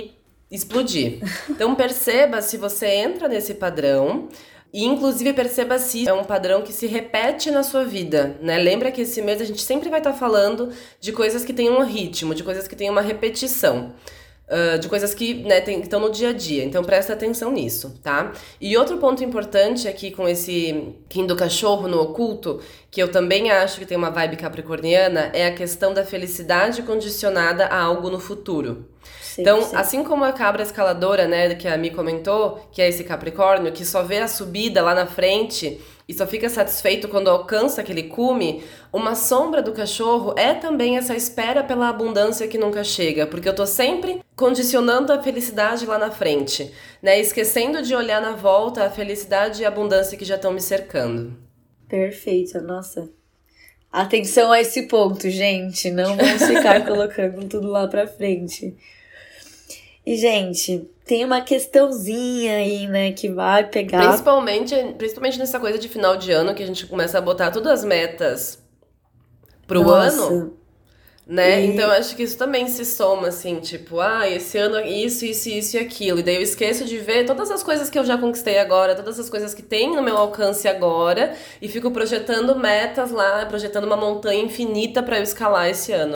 e 0.00 0.10
explodir. 0.50 1.20
Então, 1.48 1.74
perceba 1.74 2.42
se 2.42 2.58
você 2.58 2.86
entra 2.86 3.28
nesse 3.28 3.54
padrão. 3.54 4.28
E 4.72 4.84
inclusive 4.84 5.32
perceba 5.32 5.78
se 5.78 6.06
é 6.06 6.12
um 6.12 6.24
padrão 6.24 6.62
que 6.62 6.72
se 6.72 6.86
repete 6.86 7.50
na 7.50 7.62
sua 7.62 7.84
vida, 7.84 8.36
né? 8.42 8.58
Lembra 8.58 8.92
que 8.92 9.00
esse 9.00 9.22
mês 9.22 9.40
a 9.40 9.44
gente 9.44 9.62
sempre 9.62 9.88
vai 9.88 10.00
estar 10.00 10.12
tá 10.12 10.18
falando 10.18 10.70
de 11.00 11.10
coisas 11.10 11.44
que 11.44 11.54
têm 11.54 11.70
um 11.70 11.82
ritmo, 11.82 12.34
de 12.34 12.44
coisas 12.44 12.68
que 12.68 12.76
têm 12.76 12.90
uma 12.90 13.00
repetição. 13.00 13.94
Uh, 14.50 14.78
de 14.78 14.88
coisas 14.88 15.12
que 15.12 15.44
né, 15.44 15.62
estão 15.72 16.00
no 16.00 16.10
dia 16.10 16.30
a 16.30 16.32
dia. 16.32 16.64
Então 16.64 16.82
presta 16.82 17.12
atenção 17.12 17.52
nisso, 17.52 18.00
tá? 18.02 18.32
E 18.58 18.78
outro 18.78 18.96
ponto 18.96 19.22
importante 19.22 19.86
aqui 19.86 20.10
com 20.10 20.26
esse 20.26 20.94
Kim 21.06 21.26
do 21.26 21.36
cachorro 21.36 21.86
no 21.86 22.00
oculto, 22.00 22.58
que 22.90 23.02
eu 23.02 23.08
também 23.08 23.50
acho 23.50 23.78
que 23.78 23.84
tem 23.84 23.98
uma 23.98 24.08
vibe 24.08 24.38
capricorniana, 24.38 25.30
é 25.34 25.46
a 25.46 25.54
questão 25.54 25.92
da 25.92 26.02
felicidade 26.02 26.80
condicionada 26.82 27.66
a 27.66 27.78
algo 27.78 28.08
no 28.08 28.18
futuro. 28.18 28.86
Sim, 29.38 29.42
então, 29.42 29.62
sim. 29.62 29.76
assim 29.76 30.02
como 30.02 30.24
a 30.24 30.32
cabra 30.32 30.64
escaladora, 30.64 31.28
né, 31.28 31.54
que 31.54 31.68
a 31.68 31.76
Mi 31.78 31.90
comentou, 31.90 32.58
que 32.72 32.82
é 32.82 32.88
esse 32.88 33.04
Capricórnio, 33.04 33.70
que 33.70 33.84
só 33.84 34.02
vê 34.02 34.18
a 34.18 34.26
subida 34.26 34.82
lá 34.82 34.96
na 34.96 35.06
frente 35.06 35.80
e 36.08 36.12
só 36.12 36.26
fica 36.26 36.48
satisfeito 36.48 37.06
quando 37.06 37.30
alcança 37.30 37.80
aquele 37.80 38.04
cume, 38.04 38.64
uma 38.92 39.14
sombra 39.14 39.62
do 39.62 39.72
cachorro 39.72 40.34
é 40.36 40.54
também 40.54 40.96
essa 40.96 41.14
espera 41.14 41.62
pela 41.62 41.88
abundância 41.88 42.48
que 42.48 42.58
nunca 42.58 42.82
chega, 42.82 43.28
porque 43.28 43.48
eu 43.48 43.54
tô 43.54 43.64
sempre 43.64 44.20
condicionando 44.34 45.12
a 45.12 45.22
felicidade 45.22 45.86
lá 45.86 45.98
na 45.98 46.10
frente, 46.10 46.72
né? 47.00 47.20
Esquecendo 47.20 47.80
de 47.80 47.94
olhar 47.94 48.20
na 48.20 48.32
volta 48.32 48.84
a 48.84 48.90
felicidade 48.90 49.62
e 49.62 49.64
a 49.64 49.68
abundância 49.68 50.18
que 50.18 50.24
já 50.24 50.34
estão 50.34 50.52
me 50.52 50.60
cercando. 50.60 51.36
Perfeito, 51.88 52.60
nossa. 52.60 53.08
Atenção 53.92 54.50
a 54.50 54.60
esse 54.60 54.88
ponto, 54.88 55.30
gente. 55.30 55.90
Não 55.90 56.16
vamos 56.16 56.42
ficar 56.42 56.84
colocando 56.88 57.46
tudo 57.48 57.68
lá 57.68 57.86
pra 57.86 58.06
frente. 58.06 58.76
E, 60.08 60.16
gente, 60.16 60.90
tem 61.04 61.22
uma 61.22 61.42
questãozinha 61.42 62.56
aí, 62.56 62.86
né, 62.86 63.12
que 63.12 63.28
vai 63.28 63.68
pegar. 63.68 64.08
Principalmente, 64.08 64.74
principalmente 64.96 65.38
nessa 65.38 65.60
coisa 65.60 65.78
de 65.78 65.86
final 65.86 66.16
de 66.16 66.32
ano, 66.32 66.54
que 66.54 66.62
a 66.62 66.66
gente 66.66 66.86
começa 66.86 67.18
a 67.18 67.20
botar 67.20 67.50
todas 67.50 67.70
as 67.70 67.84
metas 67.84 68.58
pro 69.66 69.82
Nossa. 69.82 70.22
ano. 70.22 70.56
Né? 71.26 71.60
E... 71.60 71.66
Então 71.66 71.84
eu 71.84 71.90
acho 71.90 72.16
que 72.16 72.22
isso 72.22 72.38
também 72.38 72.66
se 72.68 72.86
soma, 72.86 73.28
assim, 73.28 73.60
tipo, 73.60 74.00
ah, 74.00 74.26
esse 74.26 74.56
ano 74.56 74.80
isso, 74.80 75.26
isso, 75.26 75.50
isso 75.50 75.76
e 75.76 75.80
aquilo. 75.80 76.20
E 76.20 76.22
daí 76.22 76.36
eu 76.36 76.42
esqueço 76.42 76.86
de 76.86 76.96
ver 76.96 77.26
todas 77.26 77.50
as 77.50 77.62
coisas 77.62 77.90
que 77.90 77.98
eu 77.98 78.04
já 78.06 78.16
conquistei 78.16 78.58
agora, 78.58 78.96
todas 78.96 79.20
as 79.20 79.28
coisas 79.28 79.52
que 79.52 79.60
tem 79.60 79.94
no 79.94 80.02
meu 80.02 80.16
alcance 80.16 80.66
agora, 80.66 81.36
e 81.60 81.68
fico 81.68 81.90
projetando 81.90 82.58
metas 82.58 83.10
lá, 83.10 83.44
projetando 83.44 83.84
uma 83.84 83.96
montanha 83.98 84.42
infinita 84.42 85.02
para 85.02 85.18
eu 85.18 85.22
escalar 85.22 85.68
esse 85.68 85.92
ano. 85.92 86.14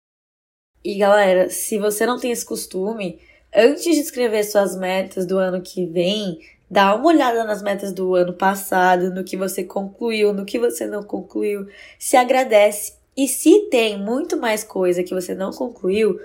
E 0.82 0.96
galera, 0.96 1.50
se 1.50 1.78
você 1.78 2.06
não 2.06 2.18
tem 2.18 2.32
esse 2.32 2.46
costume, 2.46 3.20
antes 3.54 3.84
de 3.84 4.00
escrever 4.00 4.44
suas 4.44 4.76
metas 4.76 5.26
do 5.26 5.38
ano 5.38 5.60
que 5.60 5.86
vem, 5.86 6.38
dá 6.70 6.94
uma 6.94 7.08
olhada 7.08 7.44
nas 7.44 7.62
metas 7.62 7.92
do 7.92 8.14
ano 8.14 8.32
passado, 8.32 9.10
no 9.10 9.22
que 9.22 9.36
você 9.36 9.62
concluiu, 9.62 10.32
no 10.32 10.44
que 10.44 10.58
você 10.58 10.86
não 10.86 11.02
concluiu, 11.02 11.66
se 11.98 12.16
agradece. 12.16 12.94
E 13.14 13.28
se 13.28 13.68
tem 13.70 13.98
muito 13.98 14.38
mais 14.38 14.64
coisa 14.64 15.02
que 15.02 15.12
você 15.12 15.34
não 15.34 15.50
concluiu, 15.50 16.18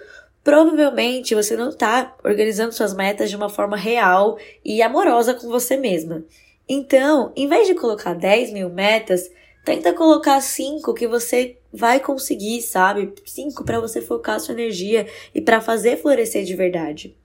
provavelmente 0.43 1.35
você 1.35 1.57
não 1.57 1.69
está 1.69 2.15
organizando 2.23 2.71
suas 2.71 2.93
metas 2.93 3.29
de 3.29 3.35
uma 3.35 3.49
forma 3.49 3.75
real 3.75 4.37
e 4.63 4.81
amorosa 4.81 5.33
com 5.33 5.49
você 5.49 5.75
mesma. 5.75 6.23
Então, 6.69 7.33
em 7.35 7.47
vez 7.47 7.67
de 7.67 7.75
colocar 7.75 8.13
10 8.13 8.53
mil 8.53 8.69
metas, 8.69 9.29
tenta 9.65 9.91
colocar 9.91 10.39
5 10.39 10.93
que 10.93 11.07
você 11.07 11.57
vai 11.77 11.99
conseguir, 11.99 12.61
sabe? 12.61 13.13
Cinco 13.25 13.63
para 13.63 13.79
você 13.79 14.01
focar 14.01 14.35
a 14.35 14.39
sua 14.39 14.53
energia 14.53 15.07
e 15.33 15.39
para 15.39 15.61
fazer 15.61 15.97
florescer 15.97 16.43
de 16.43 16.55
verdade. 16.55 17.15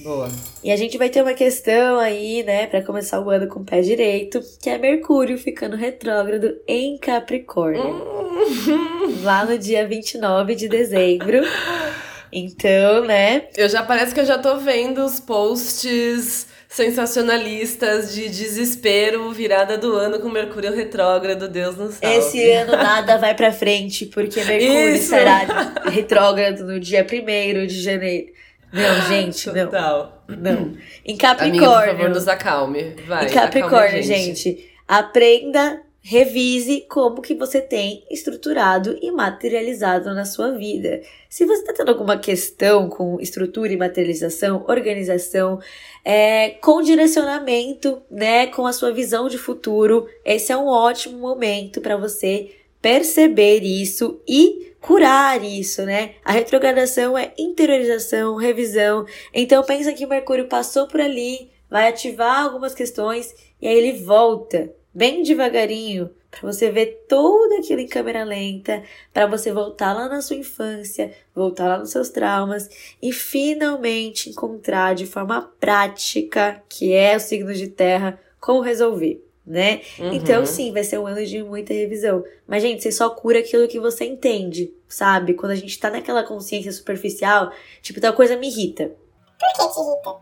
Boa. 0.00 0.28
E 0.62 0.70
a 0.70 0.76
gente 0.76 0.98
vai 0.98 1.08
ter 1.08 1.22
uma 1.22 1.32
questão 1.34 1.98
aí, 1.98 2.42
né, 2.42 2.66
para 2.66 2.82
começar 2.82 3.20
o 3.20 3.30
ano 3.30 3.48
com 3.48 3.60
o 3.60 3.64
pé 3.64 3.80
direito, 3.80 4.40
que 4.60 4.68
é 4.68 4.76
Mercúrio 4.76 5.38
ficando 5.38 5.74
retrógrado 5.74 6.54
em 6.66 6.98
Capricórnio. 6.98 7.82
Hum. 7.82 9.22
lá 9.22 9.44
no 9.44 9.58
dia 9.58 9.86
29 9.86 10.54
de 10.54 10.68
dezembro. 10.68 11.40
Então, 12.32 13.04
né? 13.04 13.46
Eu 13.56 13.68
já 13.68 13.82
parece 13.84 14.12
que 14.12 14.20
eu 14.20 14.26
já 14.26 14.36
tô 14.36 14.56
vendo 14.58 15.02
os 15.02 15.20
posts 15.20 16.48
sensacionalistas 16.76 18.14
de 18.14 18.28
desespero, 18.28 19.32
virada 19.32 19.78
do 19.78 19.96
ano 19.96 20.20
com 20.20 20.28
Mercúrio 20.28 20.74
retrógrado, 20.74 21.48
Deus 21.48 21.74
nos 21.74 21.94
salve. 21.94 22.16
Esse 22.18 22.50
ano 22.50 22.72
nada 22.72 23.16
vai 23.16 23.34
para 23.34 23.50
frente, 23.50 24.04
porque 24.04 24.44
Mercúrio 24.44 24.94
Isso. 24.94 25.08
será 25.08 25.72
retrógrado 25.90 26.64
no 26.66 26.78
dia 26.78 27.04
1 27.10 27.66
de 27.66 27.80
janeiro. 27.82 28.26
Não, 28.70 29.08
gente, 29.08 29.46
não. 29.46 29.64
Total. 29.64 30.24
Não. 30.28 30.76
Em 31.02 31.16
Capricórnio. 31.16 31.64
Amiga, 31.64 31.86
por 31.86 31.96
favor, 31.96 32.08
nos 32.10 32.28
acalme. 32.28 32.94
Vai, 33.06 33.26
em 33.26 33.30
Capricórnio, 33.30 34.02
gente. 34.02 34.42
gente, 34.42 34.70
aprenda 34.86 35.80
Revise 36.08 36.82
como 36.82 37.20
que 37.20 37.34
você 37.34 37.60
tem 37.60 38.06
estruturado 38.08 38.96
e 39.02 39.10
materializado 39.10 40.14
na 40.14 40.24
sua 40.24 40.52
vida. 40.52 41.00
Se 41.28 41.44
você 41.44 41.62
está 41.62 41.72
tendo 41.72 41.88
alguma 41.88 42.16
questão 42.16 42.88
com 42.88 43.20
estrutura 43.20 43.72
e 43.72 43.76
materialização, 43.76 44.64
organização, 44.68 45.58
é, 46.04 46.50
com 46.50 46.80
direcionamento, 46.80 48.00
né, 48.08 48.46
com 48.46 48.68
a 48.68 48.72
sua 48.72 48.92
visão 48.92 49.28
de 49.28 49.36
futuro, 49.36 50.06
esse 50.24 50.52
é 50.52 50.56
um 50.56 50.68
ótimo 50.68 51.18
momento 51.18 51.80
para 51.80 51.96
você 51.96 52.54
perceber 52.80 53.64
isso 53.64 54.22
e 54.28 54.76
curar 54.80 55.42
isso, 55.42 55.82
né? 55.82 56.14
A 56.24 56.30
retrogradação 56.30 57.18
é 57.18 57.34
interiorização, 57.36 58.36
revisão. 58.36 59.04
Então 59.34 59.60
pensa 59.64 59.92
que 59.92 60.04
o 60.04 60.08
Mercúrio 60.08 60.46
passou 60.46 60.86
por 60.86 61.00
ali, 61.00 61.50
vai 61.68 61.88
ativar 61.88 62.44
algumas 62.44 62.76
questões 62.76 63.34
e 63.60 63.66
aí 63.66 63.76
ele 63.76 64.04
volta 64.04 64.72
bem 64.96 65.22
devagarinho, 65.22 66.10
para 66.30 66.40
você 66.50 66.70
ver 66.70 67.04
tudo 67.06 67.56
aquilo 67.56 67.80
em 67.80 67.86
câmera 67.86 68.24
lenta, 68.24 68.82
para 69.12 69.26
você 69.26 69.52
voltar 69.52 69.92
lá 69.92 70.08
na 70.08 70.22
sua 70.22 70.36
infância, 70.36 71.12
voltar 71.34 71.68
lá 71.68 71.78
nos 71.78 71.90
seus 71.90 72.08
traumas 72.08 72.66
e 73.02 73.12
finalmente 73.12 74.30
encontrar 74.30 74.94
de 74.94 75.06
forma 75.06 75.52
prática, 75.60 76.62
que 76.66 76.94
é 76.94 77.14
o 77.14 77.20
signo 77.20 77.52
de 77.52 77.68
terra, 77.68 78.18
como 78.40 78.62
resolver, 78.62 79.22
né? 79.46 79.82
Uhum. 79.98 80.14
Então, 80.14 80.46
sim, 80.46 80.72
vai 80.72 80.82
ser 80.82 80.98
um 80.98 81.06
ano 81.06 81.26
de 81.26 81.42
muita 81.42 81.74
revisão. 81.74 82.24
Mas, 82.46 82.62
gente, 82.62 82.82
você 82.82 82.90
só 82.90 83.10
cura 83.10 83.40
aquilo 83.40 83.68
que 83.68 83.78
você 83.78 84.06
entende, 84.06 84.72
sabe? 84.88 85.34
Quando 85.34 85.52
a 85.52 85.56
gente 85.56 85.78
tá 85.78 85.90
naquela 85.90 86.24
consciência 86.24 86.72
superficial, 86.72 87.52
tipo, 87.82 88.00
tal 88.00 88.14
coisa 88.14 88.34
me 88.34 88.48
irrita. 88.48 88.92
Por 89.38 89.52
que 89.52 89.74
te 89.74 89.78
irrita? 89.78 90.16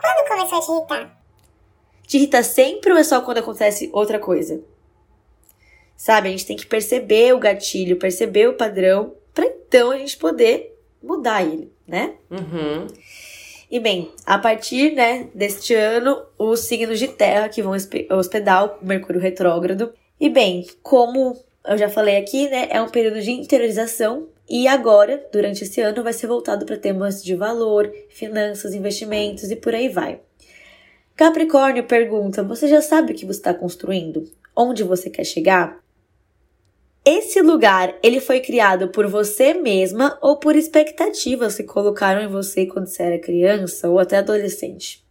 Quando 0.00 0.28
começou 0.28 0.58
a 0.58 0.62
te 0.62 0.70
irritar? 0.72 1.17
Te 2.08 2.16
irrita 2.16 2.42
sempre 2.42 2.90
ou 2.90 2.96
é 2.96 3.04
só 3.04 3.20
quando 3.20 3.38
acontece 3.38 3.90
outra 3.92 4.18
coisa? 4.18 4.62
Sabe, 5.94 6.28
a 6.28 6.30
gente 6.30 6.46
tem 6.46 6.56
que 6.56 6.64
perceber 6.64 7.34
o 7.34 7.38
gatilho, 7.38 7.98
perceber 7.98 8.48
o 8.48 8.54
padrão, 8.54 9.12
para 9.34 9.44
então 9.44 9.90
a 9.90 9.98
gente 9.98 10.16
poder 10.16 10.74
mudar 11.02 11.42
ele, 11.42 11.70
né? 11.86 12.14
Uhum. 12.30 12.86
E 13.70 13.78
bem, 13.78 14.10
a 14.24 14.38
partir 14.38 14.94
né, 14.94 15.28
deste 15.34 15.74
ano, 15.74 16.22
os 16.38 16.60
signos 16.60 16.98
de 16.98 17.08
terra 17.08 17.50
que 17.50 17.62
vão 17.62 17.74
hospedar 18.10 18.64
o 18.64 18.86
Mercúrio 18.86 19.20
retrógrado. 19.20 19.92
E 20.18 20.30
bem, 20.30 20.66
como 20.82 21.36
eu 21.66 21.76
já 21.76 21.90
falei 21.90 22.16
aqui, 22.16 22.48
né, 22.48 22.68
é 22.70 22.80
um 22.80 22.88
período 22.88 23.20
de 23.20 23.32
interiorização 23.32 24.28
e 24.48 24.66
agora, 24.66 25.22
durante 25.30 25.64
esse 25.64 25.82
ano, 25.82 26.02
vai 26.02 26.14
ser 26.14 26.26
voltado 26.26 26.64
para 26.64 26.78
temas 26.78 27.22
de 27.22 27.34
valor, 27.34 27.92
finanças, 28.08 28.72
investimentos 28.72 29.50
e 29.50 29.56
por 29.56 29.74
aí 29.74 29.90
vai. 29.90 30.22
Capricórnio 31.18 31.82
pergunta: 31.82 32.44
Você 32.44 32.68
já 32.68 32.80
sabe 32.80 33.10
o 33.10 33.14
que 33.16 33.26
você 33.26 33.40
está 33.40 33.52
construindo? 33.52 34.30
Onde 34.54 34.84
você 34.84 35.10
quer 35.10 35.24
chegar? 35.24 35.80
Esse 37.04 37.42
lugar, 37.42 37.92
ele 38.04 38.20
foi 38.20 38.38
criado 38.38 38.86
por 38.86 39.04
você 39.08 39.52
mesma 39.52 40.16
ou 40.22 40.36
por 40.36 40.54
expectativas 40.54 41.56
que 41.56 41.64
colocaram 41.64 42.22
em 42.22 42.28
você 42.28 42.66
quando 42.66 42.86
você 42.86 43.02
era 43.02 43.18
criança 43.18 43.88
ou 43.88 43.98
até 43.98 44.18
adolescente? 44.18 45.04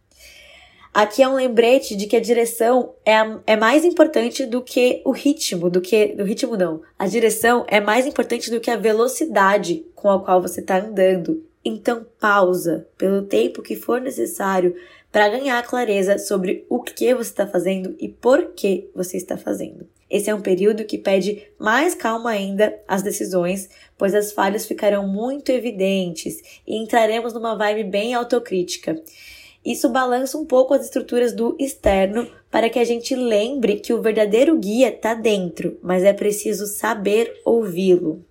Aqui 0.94 1.22
é 1.22 1.28
um 1.28 1.34
lembrete 1.34 1.94
de 1.94 2.06
que 2.06 2.16
a 2.16 2.20
direção 2.20 2.94
é, 3.04 3.16
é 3.46 3.54
mais 3.54 3.84
importante 3.84 4.46
do 4.46 4.62
que 4.62 5.02
o 5.04 5.10
ritmo, 5.10 5.68
do 5.68 5.82
que. 5.82 6.14
Do 6.14 6.24
ritmo 6.24 6.56
não. 6.56 6.80
A 6.98 7.06
direção 7.06 7.66
é 7.68 7.82
mais 7.82 8.06
importante 8.06 8.50
do 8.50 8.60
que 8.60 8.70
a 8.70 8.76
velocidade 8.76 9.84
com 9.94 10.10
a 10.10 10.18
qual 10.24 10.40
você 10.40 10.62
está 10.62 10.78
andando. 10.78 11.46
Então 11.68 12.06
pausa 12.18 12.88
pelo 12.96 13.20
tempo 13.20 13.60
que 13.60 13.76
for 13.76 14.00
necessário 14.00 14.74
para 15.12 15.28
ganhar 15.28 15.62
clareza 15.66 16.16
sobre 16.16 16.64
o 16.66 16.82
que 16.82 17.14
você 17.14 17.28
está 17.28 17.46
fazendo 17.46 17.94
e 18.00 18.08
por 18.08 18.52
que 18.54 18.88
você 18.94 19.18
está 19.18 19.36
fazendo. 19.36 19.86
Esse 20.08 20.30
é 20.30 20.34
um 20.34 20.40
período 20.40 20.86
que 20.86 20.96
pede 20.96 21.46
mais 21.58 21.94
calma 21.94 22.30
ainda 22.30 22.74
às 22.88 23.02
decisões, 23.02 23.68
pois 23.98 24.14
as 24.14 24.32
falhas 24.32 24.64
ficarão 24.64 25.06
muito 25.06 25.52
evidentes 25.52 26.42
e 26.66 26.74
entraremos 26.74 27.34
numa 27.34 27.54
vibe 27.54 27.84
bem 27.84 28.14
autocrítica. 28.14 28.98
Isso 29.62 29.90
balança 29.90 30.38
um 30.38 30.46
pouco 30.46 30.72
as 30.72 30.84
estruturas 30.86 31.34
do 31.34 31.54
externo 31.58 32.26
para 32.50 32.70
que 32.70 32.78
a 32.78 32.84
gente 32.84 33.14
lembre 33.14 33.76
que 33.80 33.92
o 33.92 34.00
verdadeiro 34.00 34.56
guia 34.56 34.88
está 34.88 35.12
dentro, 35.12 35.78
mas 35.82 36.02
é 36.02 36.14
preciso 36.14 36.66
saber 36.66 37.42
ouvi-lo. 37.44 38.24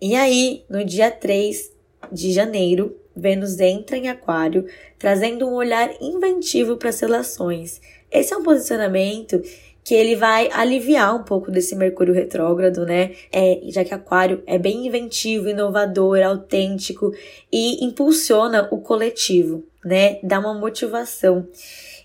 E 0.00 0.16
aí, 0.16 0.64
no 0.68 0.84
dia 0.84 1.12
3 1.12 1.71
de 2.10 2.32
janeiro, 2.32 2.96
Vênus 3.14 3.60
entra 3.60 3.96
em 3.96 4.08
Aquário, 4.08 4.66
trazendo 4.98 5.46
um 5.46 5.52
olhar 5.52 5.90
inventivo 6.00 6.76
para 6.76 6.88
as 6.88 7.00
relações. 7.00 7.80
Esse 8.10 8.32
é 8.32 8.36
um 8.36 8.42
posicionamento 8.42 9.42
que 9.84 9.94
ele 9.94 10.14
vai 10.14 10.48
aliviar 10.52 11.14
um 11.14 11.24
pouco 11.24 11.50
desse 11.50 11.74
Mercúrio 11.74 12.14
retrógrado, 12.14 12.86
né? 12.86 13.12
É, 13.32 13.60
já 13.64 13.84
que 13.84 13.92
Aquário 13.92 14.42
é 14.46 14.58
bem 14.58 14.86
inventivo, 14.86 15.48
inovador, 15.48 16.22
autêntico 16.22 17.12
e 17.50 17.84
impulsiona 17.84 18.68
o 18.70 18.78
coletivo, 18.78 19.64
né? 19.84 20.18
Dá 20.22 20.38
uma 20.38 20.54
motivação. 20.54 21.48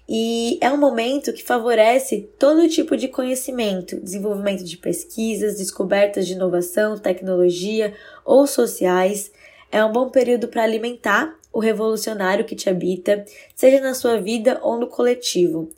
E 0.10 0.58
é 0.62 0.72
um 0.72 0.78
momento 0.78 1.34
que 1.34 1.44
favorece 1.44 2.30
todo 2.40 2.70
tipo 2.70 2.96
de 2.96 3.10
conhecimento, 3.10 4.00
desenvolvimento 4.00 4.64
de 4.64 4.78
pesquisas, 4.78 5.58
descobertas 5.58 6.26
de 6.26 6.34
inovação, 6.34 6.98
tecnologia 6.98 7.94
ou 8.26 8.48
sociais. 8.48 9.32
É 9.72 9.84
um 9.84 9.92
bom 9.92 10.10
período 10.10 10.48
para 10.48 10.64
alimentar 10.64 11.36
o 11.52 11.60
revolucionário 11.60 12.46
que 12.46 12.56
te 12.56 12.70
habita, 12.70 13.26
seja 13.56 13.82
na 13.82 13.94
sua 13.94 14.20
vida 14.20 14.60
ou 14.62 14.80
no 14.80 14.88
coletivo. 14.88 15.70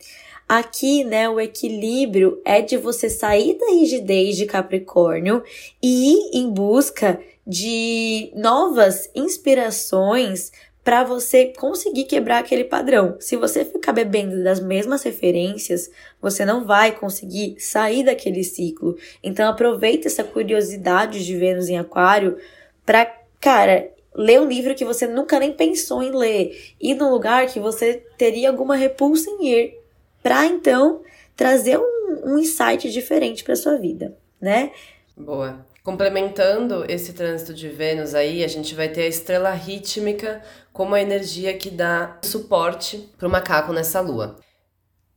Aqui, 0.47 1.03
né, 1.03 1.29
o 1.29 1.39
equilíbrio 1.39 2.41
é 2.43 2.59
de 2.59 2.75
você 2.75 3.09
sair 3.09 3.57
da 3.59 3.67
rigidez 3.67 4.35
de 4.35 4.47
Capricórnio 4.47 5.43
e 5.81 6.13
ir 6.13 6.31
em 6.33 6.49
busca 6.49 7.19
de 7.45 8.31
novas 8.35 9.09
inspirações 9.13 10.51
para 10.83 11.03
você 11.03 11.53
conseguir 11.55 12.05
quebrar 12.05 12.39
aquele 12.39 12.63
padrão. 12.63 13.15
Se 13.19 13.35
você 13.35 13.63
ficar 13.63 13.93
bebendo 13.93 14.43
das 14.43 14.59
mesmas 14.59 15.03
referências, 15.03 15.91
você 16.19 16.43
não 16.43 16.65
vai 16.65 16.93
conseguir 16.93 17.55
sair 17.59 18.03
daquele 18.03 18.43
ciclo. 18.43 18.97
Então 19.23 19.47
aproveita 19.47 20.07
essa 20.07 20.23
curiosidade 20.23 21.23
de 21.23 21.37
Vênus 21.37 21.69
em 21.69 21.77
Aquário 21.77 22.37
para, 22.83 23.05
cara, 23.39 23.89
ler 24.15 24.41
um 24.41 24.47
livro 24.47 24.75
que 24.75 24.85
você 24.85 25.07
nunca 25.07 25.39
nem 25.39 25.53
pensou 25.53 26.03
em 26.03 26.11
ler, 26.11 26.73
ir 26.79 26.95
num 26.95 27.09
lugar 27.09 27.47
que 27.47 27.59
você 27.59 28.03
teria 28.17 28.49
alguma 28.49 28.75
repulsa 28.75 29.29
em 29.29 29.47
ir 29.47 29.79
para 30.21 30.45
então 30.45 31.01
trazer 31.35 31.77
um, 31.77 32.21
um 32.25 32.37
insight 32.39 32.91
diferente 32.91 33.43
para 33.43 33.55
sua 33.55 33.77
vida, 33.77 34.15
né? 34.41 34.71
Boa. 35.15 35.65
Complementando 35.83 36.85
esse 36.89 37.13
trânsito 37.13 37.53
de 37.53 37.69
Vênus 37.69 38.13
aí, 38.13 38.43
a 38.43 38.47
gente 38.47 38.75
vai 38.75 38.89
ter 38.89 39.03
a 39.03 39.07
estrela 39.07 39.51
rítmica 39.51 40.41
como 40.73 40.93
a 40.93 41.01
energia 41.01 41.57
que 41.57 41.69
dá 41.69 42.19
suporte 42.21 43.09
para 43.17 43.27
o 43.27 43.31
macaco 43.31 43.73
nessa 43.73 44.01
lua. 44.01 44.37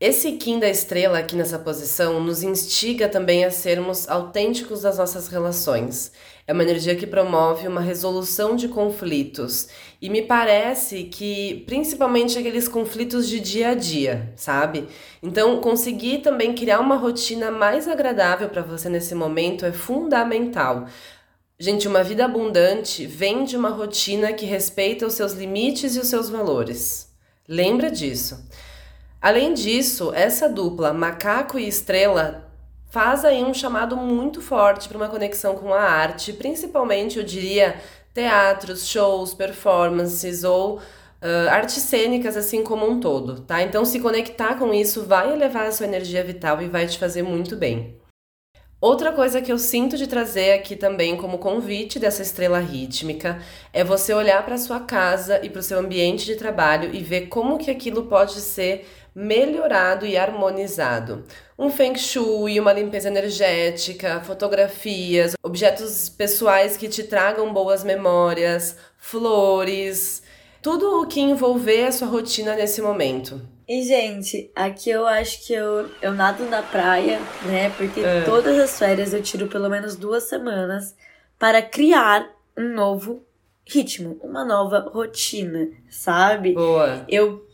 Esse 0.04 0.32
Kim 0.32 0.58
da 0.58 0.68
estrela 0.68 1.20
aqui 1.20 1.36
nessa 1.36 1.60
posição 1.60 2.18
nos 2.18 2.42
instiga 2.42 3.08
também 3.08 3.44
a 3.44 3.52
sermos 3.52 4.08
autênticos 4.08 4.82
das 4.82 4.98
nossas 4.98 5.28
relações. 5.28 6.10
É 6.44 6.52
uma 6.52 6.64
energia 6.64 6.96
que 6.96 7.06
promove 7.06 7.68
uma 7.68 7.80
resolução 7.80 8.56
de 8.56 8.66
conflitos 8.66 9.68
e 10.00 10.10
me 10.10 10.20
parece 10.20 11.04
que 11.04 11.62
principalmente 11.68 12.36
aqueles 12.36 12.66
conflitos 12.66 13.28
de 13.28 13.38
dia 13.38 13.68
a 13.68 13.74
dia, 13.74 14.32
sabe? 14.34 14.88
Então, 15.22 15.60
conseguir 15.60 16.18
também 16.18 16.52
criar 16.52 16.80
uma 16.80 16.96
rotina 16.96 17.52
mais 17.52 17.86
agradável 17.86 18.48
para 18.48 18.62
você 18.62 18.88
nesse 18.88 19.14
momento 19.14 19.64
é 19.64 19.70
fundamental. 19.70 20.88
Gente, 21.60 21.86
uma 21.86 22.02
vida 22.02 22.24
abundante 22.24 23.06
vem 23.06 23.44
de 23.44 23.56
uma 23.56 23.70
rotina 23.70 24.32
que 24.32 24.46
respeita 24.46 25.06
os 25.06 25.14
seus 25.14 25.32
limites 25.32 25.94
e 25.94 26.00
os 26.00 26.08
seus 26.08 26.28
valores. 26.28 27.08
Lembra 27.46 27.88
disso. 27.88 28.44
Além 29.22 29.54
disso, 29.54 30.12
essa 30.12 30.48
dupla 30.48 30.92
macaco 30.92 31.56
e 31.56 31.68
estrela 31.68 32.50
faz 32.90 33.24
aí 33.24 33.40
um 33.40 33.54
chamado 33.54 33.96
muito 33.96 34.42
forte 34.42 34.88
para 34.88 34.96
uma 34.96 35.08
conexão 35.08 35.54
com 35.54 35.72
a 35.72 35.80
arte, 35.80 36.32
principalmente, 36.32 37.18
eu 37.18 37.24
diria, 37.24 37.76
teatros, 38.12 38.84
shows, 38.88 39.32
performances 39.32 40.42
ou 40.42 40.78
uh, 40.78 41.48
artes 41.50 41.84
cênicas 41.84 42.36
assim 42.36 42.64
como 42.64 42.84
um 42.84 42.98
todo, 42.98 43.42
tá? 43.42 43.62
Então, 43.62 43.84
se 43.84 44.00
conectar 44.00 44.56
com 44.56 44.74
isso 44.74 45.04
vai 45.04 45.32
elevar 45.32 45.66
a 45.66 45.72
sua 45.72 45.86
energia 45.86 46.24
vital 46.24 46.60
e 46.60 46.66
vai 46.66 46.88
te 46.88 46.98
fazer 46.98 47.22
muito 47.22 47.54
bem. 47.54 48.02
Outra 48.82 49.12
coisa 49.12 49.40
que 49.40 49.52
eu 49.52 49.58
sinto 49.60 49.96
de 49.96 50.08
trazer 50.08 50.54
aqui 50.54 50.74
também 50.74 51.16
como 51.16 51.38
convite 51.38 52.00
dessa 52.00 52.20
estrela 52.20 52.58
rítmica 52.58 53.40
é 53.72 53.84
você 53.84 54.12
olhar 54.12 54.44
para 54.44 54.58
sua 54.58 54.80
casa 54.80 55.38
e 55.40 55.48
para 55.48 55.60
o 55.60 55.62
seu 55.62 55.78
ambiente 55.78 56.26
de 56.26 56.34
trabalho 56.34 56.92
e 56.92 57.00
ver 57.00 57.28
como 57.28 57.58
que 57.58 57.70
aquilo 57.70 58.06
pode 58.06 58.40
ser 58.40 58.84
melhorado 59.14 60.06
e 60.06 60.16
harmonizado. 60.16 61.24
Um 61.58 61.70
feng 61.70 61.96
shui, 61.96 62.58
uma 62.58 62.72
limpeza 62.72 63.08
energética, 63.08 64.20
fotografias, 64.20 65.34
objetos 65.42 66.08
pessoais 66.08 66.76
que 66.76 66.88
te 66.88 67.04
tragam 67.04 67.52
boas 67.52 67.84
memórias, 67.84 68.76
flores, 68.96 70.22
tudo 70.60 71.00
o 71.00 71.06
que 71.06 71.20
envolver 71.20 71.86
a 71.86 71.92
sua 71.92 72.08
rotina 72.08 72.54
nesse 72.54 72.80
momento. 72.80 73.40
E, 73.68 73.82
gente, 73.84 74.50
aqui 74.54 74.90
eu 74.90 75.06
acho 75.06 75.46
que 75.46 75.52
eu, 75.52 75.88
eu 76.00 76.12
nado 76.12 76.44
na 76.44 76.62
praia, 76.62 77.20
né? 77.46 77.70
Porque 77.70 78.00
é. 78.00 78.22
todas 78.22 78.58
as 78.58 78.78
férias 78.78 79.14
eu 79.14 79.22
tiro 79.22 79.46
pelo 79.46 79.68
menos 79.68 79.96
duas 79.96 80.24
semanas 80.24 80.94
para 81.38 81.62
criar 81.62 82.28
um 82.56 82.74
novo 82.74 83.24
ritmo, 83.64 84.18
uma 84.22 84.44
nova 84.44 84.90
rotina, 84.92 85.68
sabe? 85.88 86.54
Boa. 86.54 87.04
Eu 87.08 87.46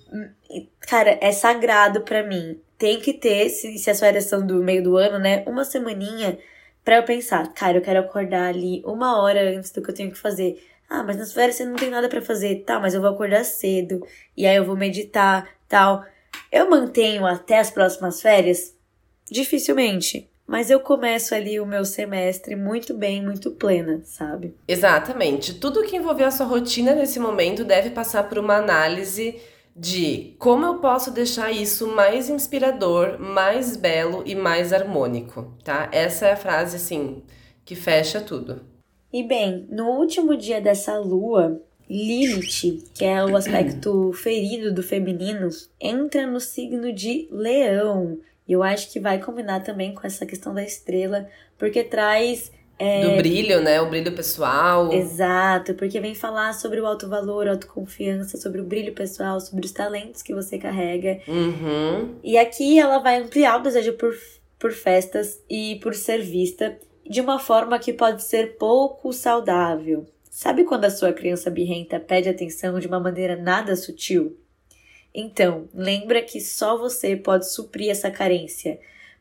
Cara, 0.80 1.18
é 1.20 1.32
sagrado 1.32 2.02
para 2.02 2.22
mim. 2.22 2.60
Tem 2.78 3.00
que 3.00 3.12
ter, 3.12 3.48
se, 3.50 3.76
se 3.78 3.90
as 3.90 4.00
férias 4.00 4.24
são 4.24 4.46
do 4.46 4.62
meio 4.62 4.82
do 4.82 4.96
ano, 4.96 5.18
né? 5.18 5.44
Uma 5.46 5.64
semaninha 5.64 6.38
para 6.84 6.96
eu 6.96 7.02
pensar, 7.02 7.52
cara, 7.52 7.78
eu 7.78 7.82
quero 7.82 8.00
acordar 8.00 8.48
ali 8.48 8.82
uma 8.84 9.20
hora 9.20 9.50
antes 9.54 9.70
do 9.70 9.82
que 9.82 9.90
eu 9.90 9.94
tenho 9.94 10.10
que 10.10 10.18
fazer. 10.18 10.62
Ah, 10.88 11.02
mas 11.02 11.18
nas 11.18 11.32
férias 11.32 11.56
você 11.56 11.64
não 11.64 11.76
tem 11.76 11.90
nada 11.90 12.08
para 12.08 12.22
fazer. 12.22 12.64
Tá, 12.64 12.80
mas 12.80 12.94
eu 12.94 13.00
vou 13.00 13.10
acordar 13.10 13.44
cedo. 13.44 14.06
E 14.36 14.46
aí 14.46 14.56
eu 14.56 14.64
vou 14.64 14.76
meditar, 14.76 15.46
tal. 15.68 16.04
Eu 16.50 16.70
mantenho 16.70 17.26
até 17.26 17.58
as 17.58 17.70
próximas 17.70 18.22
férias? 18.22 18.74
Dificilmente. 19.30 20.30
Mas 20.46 20.70
eu 20.70 20.80
começo 20.80 21.34
ali 21.34 21.60
o 21.60 21.66
meu 21.66 21.84
semestre 21.84 22.56
muito 22.56 22.94
bem, 22.94 23.22
muito 23.22 23.50
plena, 23.50 24.00
sabe? 24.02 24.54
Exatamente. 24.66 25.52
Tudo 25.52 25.82
que 25.82 25.94
envolver 25.94 26.24
a 26.24 26.30
sua 26.30 26.46
rotina 26.46 26.94
nesse 26.94 27.20
momento 27.20 27.64
deve 27.64 27.90
passar 27.90 28.26
por 28.30 28.38
uma 28.38 28.56
análise 28.56 29.38
de 29.78 30.34
como 30.38 30.66
eu 30.66 30.78
posso 30.78 31.12
deixar 31.12 31.52
isso 31.52 31.86
mais 31.86 32.28
inspirador, 32.28 33.18
mais 33.18 33.76
belo 33.76 34.24
e 34.26 34.34
mais 34.34 34.72
harmônico, 34.72 35.54
tá? 35.62 35.88
Essa 35.92 36.26
é 36.26 36.32
a 36.32 36.36
frase 36.36 36.76
assim 36.76 37.22
que 37.64 37.76
fecha 37.76 38.20
tudo. 38.20 38.62
E 39.12 39.22
bem, 39.22 39.66
no 39.70 39.86
último 39.90 40.36
dia 40.36 40.60
dessa 40.60 40.98
lua, 40.98 41.62
Lilith, 41.88 42.84
que 42.92 43.04
é 43.04 43.24
o 43.24 43.36
aspecto 43.36 44.12
ferido 44.12 44.74
do 44.74 44.82
feminino, 44.82 45.48
entra 45.80 46.26
no 46.26 46.40
signo 46.40 46.92
de 46.92 47.28
Leão. 47.30 48.18
E 48.46 48.52
eu 48.52 48.62
acho 48.62 48.90
que 48.90 48.98
vai 48.98 49.22
combinar 49.22 49.60
também 49.60 49.94
com 49.94 50.06
essa 50.06 50.26
questão 50.26 50.52
da 50.52 50.62
estrela, 50.62 51.28
porque 51.56 51.84
traz 51.84 52.50
é... 52.78 53.02
Do 53.02 53.16
brilho, 53.16 53.60
né? 53.60 53.80
O 53.80 53.88
brilho 53.90 54.12
pessoal. 54.12 54.92
Exato, 54.92 55.74
porque 55.74 56.00
vem 56.00 56.14
falar 56.14 56.52
sobre 56.52 56.80
o 56.80 56.86
alto 56.86 57.08
valor, 57.08 57.48
autoconfiança, 57.48 58.36
sobre 58.36 58.60
o 58.60 58.64
brilho 58.64 58.94
pessoal, 58.94 59.40
sobre 59.40 59.66
os 59.66 59.72
talentos 59.72 60.22
que 60.22 60.34
você 60.34 60.58
carrega. 60.58 61.20
Uhum. 61.26 62.16
E 62.22 62.38
aqui 62.38 62.78
ela 62.78 62.98
vai 62.98 63.20
ampliar 63.20 63.58
o 63.58 63.62
desejo 63.62 63.94
por, 63.94 64.14
por 64.58 64.72
festas 64.72 65.42
e 65.50 65.76
por 65.82 65.94
ser 65.94 66.22
vista 66.22 66.78
de 67.04 67.20
uma 67.20 67.38
forma 67.38 67.78
que 67.78 67.92
pode 67.92 68.22
ser 68.22 68.56
pouco 68.56 69.12
saudável. 69.12 70.06
Sabe 70.30 70.64
quando 70.64 70.84
a 70.84 70.90
sua 70.90 71.12
criança 71.12 71.50
birrenta 71.50 71.98
pede 71.98 72.28
atenção 72.28 72.78
de 72.78 72.86
uma 72.86 73.00
maneira 73.00 73.34
nada 73.34 73.74
sutil? 73.74 74.38
Então, 75.12 75.68
lembra 75.74 76.22
que 76.22 76.40
só 76.40 76.78
você 76.78 77.16
pode 77.16 77.50
suprir 77.50 77.90
essa 77.90 78.10
carência 78.10 78.78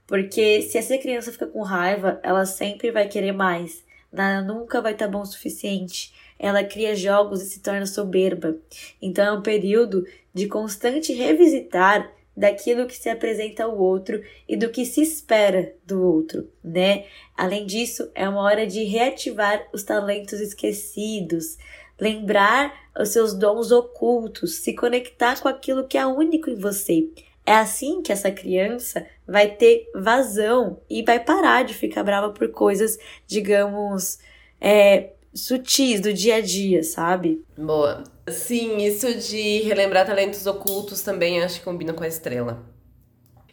porque 0.07 0.61
se 0.61 0.77
essa 0.77 0.97
criança 0.97 1.31
fica 1.31 1.45
com 1.45 1.61
raiva, 1.61 2.19
ela 2.23 2.45
sempre 2.45 2.89
vai 2.91 3.07
querer 3.07 3.33
mais. 3.33 3.85
Ela 4.11 4.41
nunca 4.41 4.81
vai 4.81 4.93
estar 4.93 5.05
tá 5.05 5.11
bom 5.11 5.21
o 5.21 5.25
suficiente. 5.25 6.13
Ela 6.39 6.63
cria 6.63 6.95
jogos 6.95 7.41
e 7.41 7.45
se 7.45 7.59
torna 7.59 7.85
soberba. 7.85 8.57
Então 9.01 9.25
é 9.25 9.31
um 9.37 9.41
período 9.41 10.05
de 10.33 10.47
constante 10.47 11.11
revisitar 11.11 12.09
daquilo 12.35 12.85
que 12.85 12.95
se 12.95 13.09
apresenta 13.09 13.63
ao 13.63 13.77
outro 13.77 14.21
e 14.47 14.55
do 14.55 14.69
que 14.69 14.85
se 14.85 15.01
espera 15.01 15.73
do 15.85 16.01
outro, 16.03 16.47
né? 16.63 17.05
Além 17.35 17.65
disso, 17.65 18.11
é 18.13 18.29
uma 18.29 18.41
hora 18.41 18.67
de 18.67 18.83
reativar 18.83 19.67
os 19.73 19.81
talentos 19.81 20.39
esquecidos, 20.39 21.57
lembrar 21.99 22.71
os 22.97 23.09
seus 23.09 23.33
dons 23.33 23.71
ocultos, 23.71 24.57
se 24.57 24.73
conectar 24.73 25.41
com 25.41 25.47
aquilo 25.47 25.87
que 25.87 25.97
é 25.97 26.05
único 26.05 26.51
em 26.51 26.55
você. 26.55 27.09
É 27.47 27.53
assim 27.53 28.01
que 28.01 28.11
essa 28.11 28.29
criança 28.29 29.07
vai 29.25 29.55
ter 29.55 29.89
vazão 29.95 30.81
e 30.89 31.01
vai 31.01 31.17
parar 31.23 31.63
de 31.63 31.73
ficar 31.73 32.03
brava 32.03 32.31
por 32.33 32.51
coisas, 32.51 32.97
digamos, 33.25 34.19
é, 34.59 35.13
sutis 35.33 36.01
do 36.01 36.13
dia 36.13 36.35
a 36.35 36.41
dia, 36.41 36.83
sabe? 36.83 37.41
Boa. 37.57 38.03
Sim, 38.29 38.79
isso 38.79 39.13
de 39.17 39.59
relembrar 39.61 40.05
talentos 40.05 40.45
ocultos 40.45 41.01
também 41.01 41.41
acho 41.41 41.59
que 41.59 41.65
combina 41.65 41.93
com 41.93 42.03
a 42.03 42.07
estrela. 42.09 42.65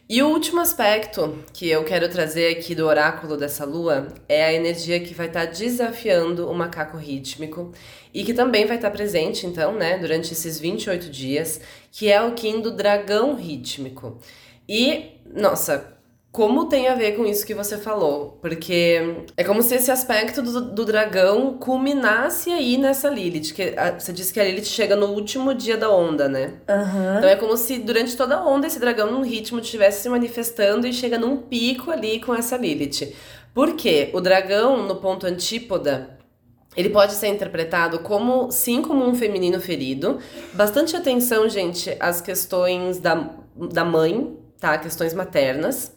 E 0.07 0.21
o 0.21 0.29
último 0.29 0.61
aspecto 0.61 1.43
que 1.51 1.67
eu 1.67 1.83
quero 1.83 2.07
trazer 2.07 2.55
aqui 2.55 2.75
do 2.75 2.85
oráculo 2.85 3.35
dessa 3.35 3.65
lua 3.65 4.07
é 4.29 4.45
a 4.45 4.53
energia 4.53 4.99
que 4.99 5.15
vai 5.15 5.25
estar 5.25 5.45
desafiando 5.45 6.47
o 6.47 6.53
macaco 6.53 6.95
rítmico 6.95 7.71
e 8.13 8.23
que 8.23 8.31
também 8.31 8.67
vai 8.67 8.75
estar 8.75 8.91
presente, 8.91 9.47
então, 9.47 9.73
né, 9.73 9.97
durante 9.97 10.31
esses 10.31 10.59
28 10.59 11.09
dias, 11.09 11.59
que 11.91 12.11
é 12.11 12.21
o 12.21 12.33
Kim 12.33 12.61
do 12.61 12.69
dragão 12.69 13.33
rítmico. 13.33 14.19
E, 14.69 15.19
nossa, 15.25 15.97
como 16.35 16.65
tem 16.65 16.89
a 16.89 16.95
ver 16.95 17.15
com 17.15 17.25
isso 17.25 17.45
que 17.45 17.53
você 17.53 17.77
falou? 17.77 18.37
Porque 18.41 19.23
é 19.37 19.43
como 19.45 19.63
se 19.63 19.73
esse 19.73 19.89
aspecto 19.89 20.41
do, 20.41 20.73
do 20.73 20.83
dragão 20.83 21.57
culminasse 21.57 22.51
aí 22.51 22.77
nessa 22.77 23.07
Lilith. 23.07 23.53
Que 23.53 23.73
a, 23.77 23.97
você 23.97 24.11
disse 24.11 24.33
que 24.33 24.39
a 24.41 24.43
Lilith 24.43 24.65
chega 24.65 24.97
no 24.97 25.13
último 25.13 25.53
dia 25.53 25.77
da 25.77 25.89
onda, 25.89 26.27
né? 26.27 26.55
Aham. 26.67 27.19
Então 27.19 27.29
é 27.29 27.37
como 27.37 27.55
se 27.55 27.79
durante 27.79 28.17
toda 28.17 28.35
a 28.35 28.45
onda 28.45 28.67
esse 28.67 28.77
dragão 28.77 29.09
num 29.09 29.23
ritmo 29.23 29.59
estivesse 29.59 30.01
se 30.01 30.09
manifestando 30.09 30.85
e 30.85 30.91
chega 30.91 31.17
num 31.17 31.37
pico 31.37 31.89
ali 31.89 32.19
com 32.19 32.35
essa 32.35 32.57
Lilith. 32.57 33.15
Por 33.53 33.77
quê? 33.77 34.09
O 34.11 34.19
dragão, 34.19 34.85
no 34.85 34.97
ponto 34.97 35.25
antípoda, 35.25 36.17
ele 36.75 36.89
pode 36.89 37.13
ser 37.13 37.27
interpretado 37.27 37.99
como, 37.99 38.51
sim, 38.51 38.81
como 38.81 39.05
um 39.05 39.15
feminino 39.15 39.61
ferido. 39.61 40.19
Bastante 40.51 40.97
atenção, 40.97 41.47
gente, 41.47 41.95
às 41.97 42.19
questões 42.19 42.99
da, 42.99 43.29
da 43.55 43.85
mãe, 43.85 44.37
tá? 44.59 44.77
Questões 44.77 45.13
maternas. 45.13 45.94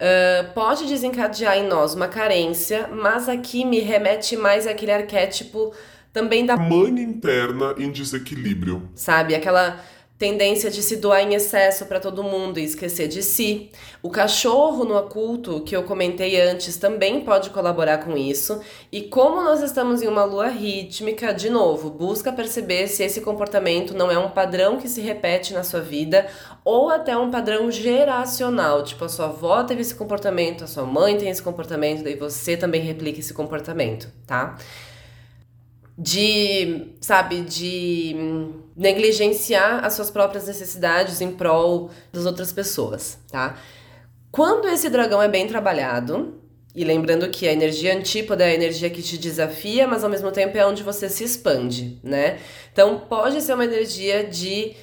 Uh, 0.00 0.50
pode 0.54 0.86
desencadear 0.86 1.58
em 1.58 1.68
nós 1.68 1.92
uma 1.94 2.08
carência, 2.08 2.88
mas 2.90 3.28
aqui 3.28 3.66
me 3.66 3.80
remete 3.80 4.34
mais 4.34 4.66
àquele 4.66 4.92
arquétipo 4.92 5.74
também 6.10 6.46
da 6.46 6.56
Mãe 6.56 6.88
interna 7.00 7.74
em 7.76 7.90
desequilíbrio. 7.90 8.88
sabe? 8.94 9.34
Aquela 9.34 9.78
tendência 10.20 10.70
de 10.70 10.82
se 10.82 10.96
doar 10.96 11.22
em 11.22 11.32
excesso 11.32 11.86
para 11.86 11.98
todo 11.98 12.22
mundo 12.22 12.60
e 12.60 12.64
esquecer 12.64 13.08
de 13.08 13.22
si. 13.22 13.70
O 14.02 14.10
cachorro 14.10 14.84
no 14.84 14.94
oculto, 14.94 15.62
que 15.62 15.74
eu 15.74 15.82
comentei 15.84 16.38
antes, 16.38 16.76
também 16.76 17.22
pode 17.22 17.48
colaborar 17.48 18.04
com 18.04 18.14
isso. 18.18 18.60
E 18.92 19.00
como 19.00 19.42
nós 19.42 19.62
estamos 19.62 20.02
em 20.02 20.08
uma 20.08 20.24
lua 20.24 20.48
rítmica, 20.48 21.32
de 21.32 21.48
novo, 21.48 21.88
busca 21.88 22.30
perceber 22.30 22.86
se 22.86 23.02
esse 23.02 23.22
comportamento 23.22 23.94
não 23.94 24.10
é 24.10 24.18
um 24.18 24.28
padrão 24.28 24.76
que 24.76 24.90
se 24.90 25.00
repete 25.00 25.54
na 25.54 25.64
sua 25.64 25.80
vida 25.80 26.26
ou 26.62 26.90
até 26.90 27.16
um 27.16 27.30
padrão 27.30 27.70
geracional, 27.70 28.84
tipo 28.84 29.02
a 29.06 29.08
sua 29.08 29.24
avó 29.24 29.64
teve 29.64 29.80
esse 29.80 29.94
comportamento, 29.94 30.64
a 30.64 30.66
sua 30.66 30.84
mãe 30.84 31.16
tem 31.16 31.30
esse 31.30 31.42
comportamento, 31.42 32.04
daí 32.04 32.14
você 32.14 32.58
também 32.58 32.82
replica 32.82 33.20
esse 33.20 33.32
comportamento, 33.32 34.12
tá? 34.26 34.58
de, 36.00 36.94
sabe, 36.98 37.42
de 37.42 38.16
hum, 38.16 38.52
negligenciar 38.80 39.84
as 39.84 39.92
suas 39.92 40.10
próprias 40.10 40.46
necessidades 40.46 41.20
em 41.20 41.30
prol 41.30 41.90
das 42.10 42.24
outras 42.24 42.50
pessoas, 42.50 43.18
tá? 43.30 43.58
Quando 44.32 44.66
esse 44.68 44.88
dragão 44.88 45.20
é 45.20 45.28
bem 45.28 45.46
trabalhado, 45.46 46.40
e 46.74 46.82
lembrando 46.82 47.28
que 47.28 47.46
a 47.46 47.52
energia 47.52 47.94
antípoda 47.94 48.42
é 48.42 48.52
a 48.52 48.54
energia 48.54 48.88
que 48.88 49.02
te 49.02 49.18
desafia, 49.18 49.86
mas 49.86 50.02
ao 50.02 50.08
mesmo 50.08 50.32
tempo 50.32 50.56
é 50.56 50.64
onde 50.64 50.82
você 50.82 51.10
se 51.10 51.22
expande, 51.22 52.00
né? 52.02 52.38
Então 52.72 53.00
pode 53.00 53.42
ser 53.42 53.52
uma 53.52 53.66
energia 53.66 54.24
de 54.24 54.74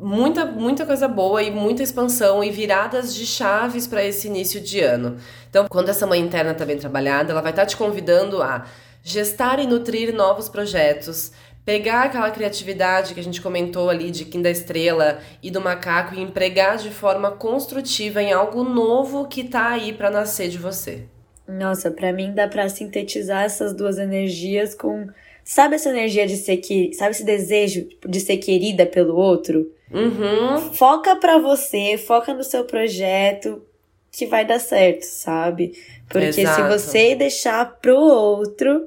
muita, 0.00 0.44
muita 0.44 0.84
coisa 0.84 1.06
boa 1.06 1.44
e 1.44 1.50
muita 1.50 1.80
expansão 1.80 2.42
e 2.42 2.50
viradas 2.50 3.14
de 3.14 3.24
chaves 3.24 3.86
para 3.86 4.02
esse 4.02 4.26
início 4.26 4.60
de 4.60 4.80
ano. 4.80 5.16
Então, 5.48 5.66
quando 5.68 5.90
essa 5.90 6.08
mãe 6.08 6.18
interna 6.18 6.54
tá 6.54 6.64
bem 6.64 6.76
trabalhada, 6.76 7.30
ela 7.30 7.40
vai 7.40 7.52
estar 7.52 7.66
te 7.66 7.76
convidando 7.76 8.42
a 8.42 8.66
gestar 9.02 9.58
e 9.58 9.66
nutrir 9.66 10.12
novos 10.14 10.48
projetos, 10.48 11.32
pegar 11.64 12.02
aquela 12.02 12.30
criatividade 12.30 13.14
que 13.14 13.20
a 13.20 13.24
gente 13.24 13.40
comentou 13.40 13.88
ali 13.88 14.10
de 14.10 14.24
da 14.38 14.50
Estrela 14.50 15.20
e 15.42 15.50
do 15.50 15.60
macaco 15.60 16.14
e 16.14 16.20
empregar 16.20 16.76
de 16.78 16.90
forma 16.90 17.30
construtiva 17.30 18.22
em 18.22 18.32
algo 18.32 18.64
novo 18.64 19.26
que 19.28 19.44
tá 19.44 19.68
aí 19.68 19.92
para 19.92 20.10
nascer 20.10 20.48
de 20.48 20.58
você. 20.58 21.04
Nossa, 21.46 21.90
pra 21.90 22.12
mim 22.12 22.32
dá 22.32 22.48
pra 22.48 22.68
sintetizar 22.68 23.44
essas 23.44 23.74
duas 23.74 23.98
energias 23.98 24.74
com. 24.74 25.08
Sabe 25.44 25.74
essa 25.74 25.90
energia 25.90 26.26
de 26.26 26.36
ser 26.36 26.58
que. 26.58 26.92
Sabe 26.94 27.10
esse 27.10 27.24
desejo 27.24 27.88
de 28.06 28.20
ser 28.20 28.38
querida 28.38 28.86
pelo 28.86 29.16
outro? 29.16 29.70
Uhum. 29.90 30.72
Foca 30.72 31.16
pra 31.16 31.38
você, 31.38 31.98
foca 31.98 32.32
no 32.32 32.42
seu 32.42 32.64
projeto, 32.64 33.62
que 34.10 34.24
vai 34.26 34.46
dar 34.46 34.58
certo, 34.58 35.02
sabe? 35.02 35.72
Porque 36.08 36.40
Exato. 36.40 36.62
se 36.62 36.68
você 36.68 37.14
deixar 37.14 37.78
pro 37.80 37.96
outro, 37.96 38.86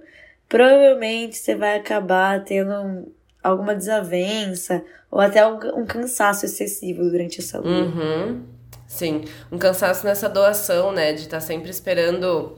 provavelmente 0.56 1.36
você 1.38 1.54
vai 1.54 1.78
acabar 1.78 2.42
tendo 2.46 2.72
um- 2.72 3.12
alguma 3.44 3.76
desavença 3.76 4.82
ou 5.12 5.20
até 5.20 5.46
um, 5.46 5.58
um 5.82 5.86
cansaço 5.86 6.46
excessivo 6.46 7.04
durante 7.04 7.42
essa 7.42 7.60
lua. 7.60 7.70
Uhum. 7.70 8.44
Sim, 8.88 9.26
um 9.52 9.58
cansaço 9.58 10.06
nessa 10.06 10.30
doação, 10.30 10.94
né? 10.94 11.12
De 11.12 11.24
estar 11.24 11.42
sempre 11.42 11.70
esperando 11.70 12.58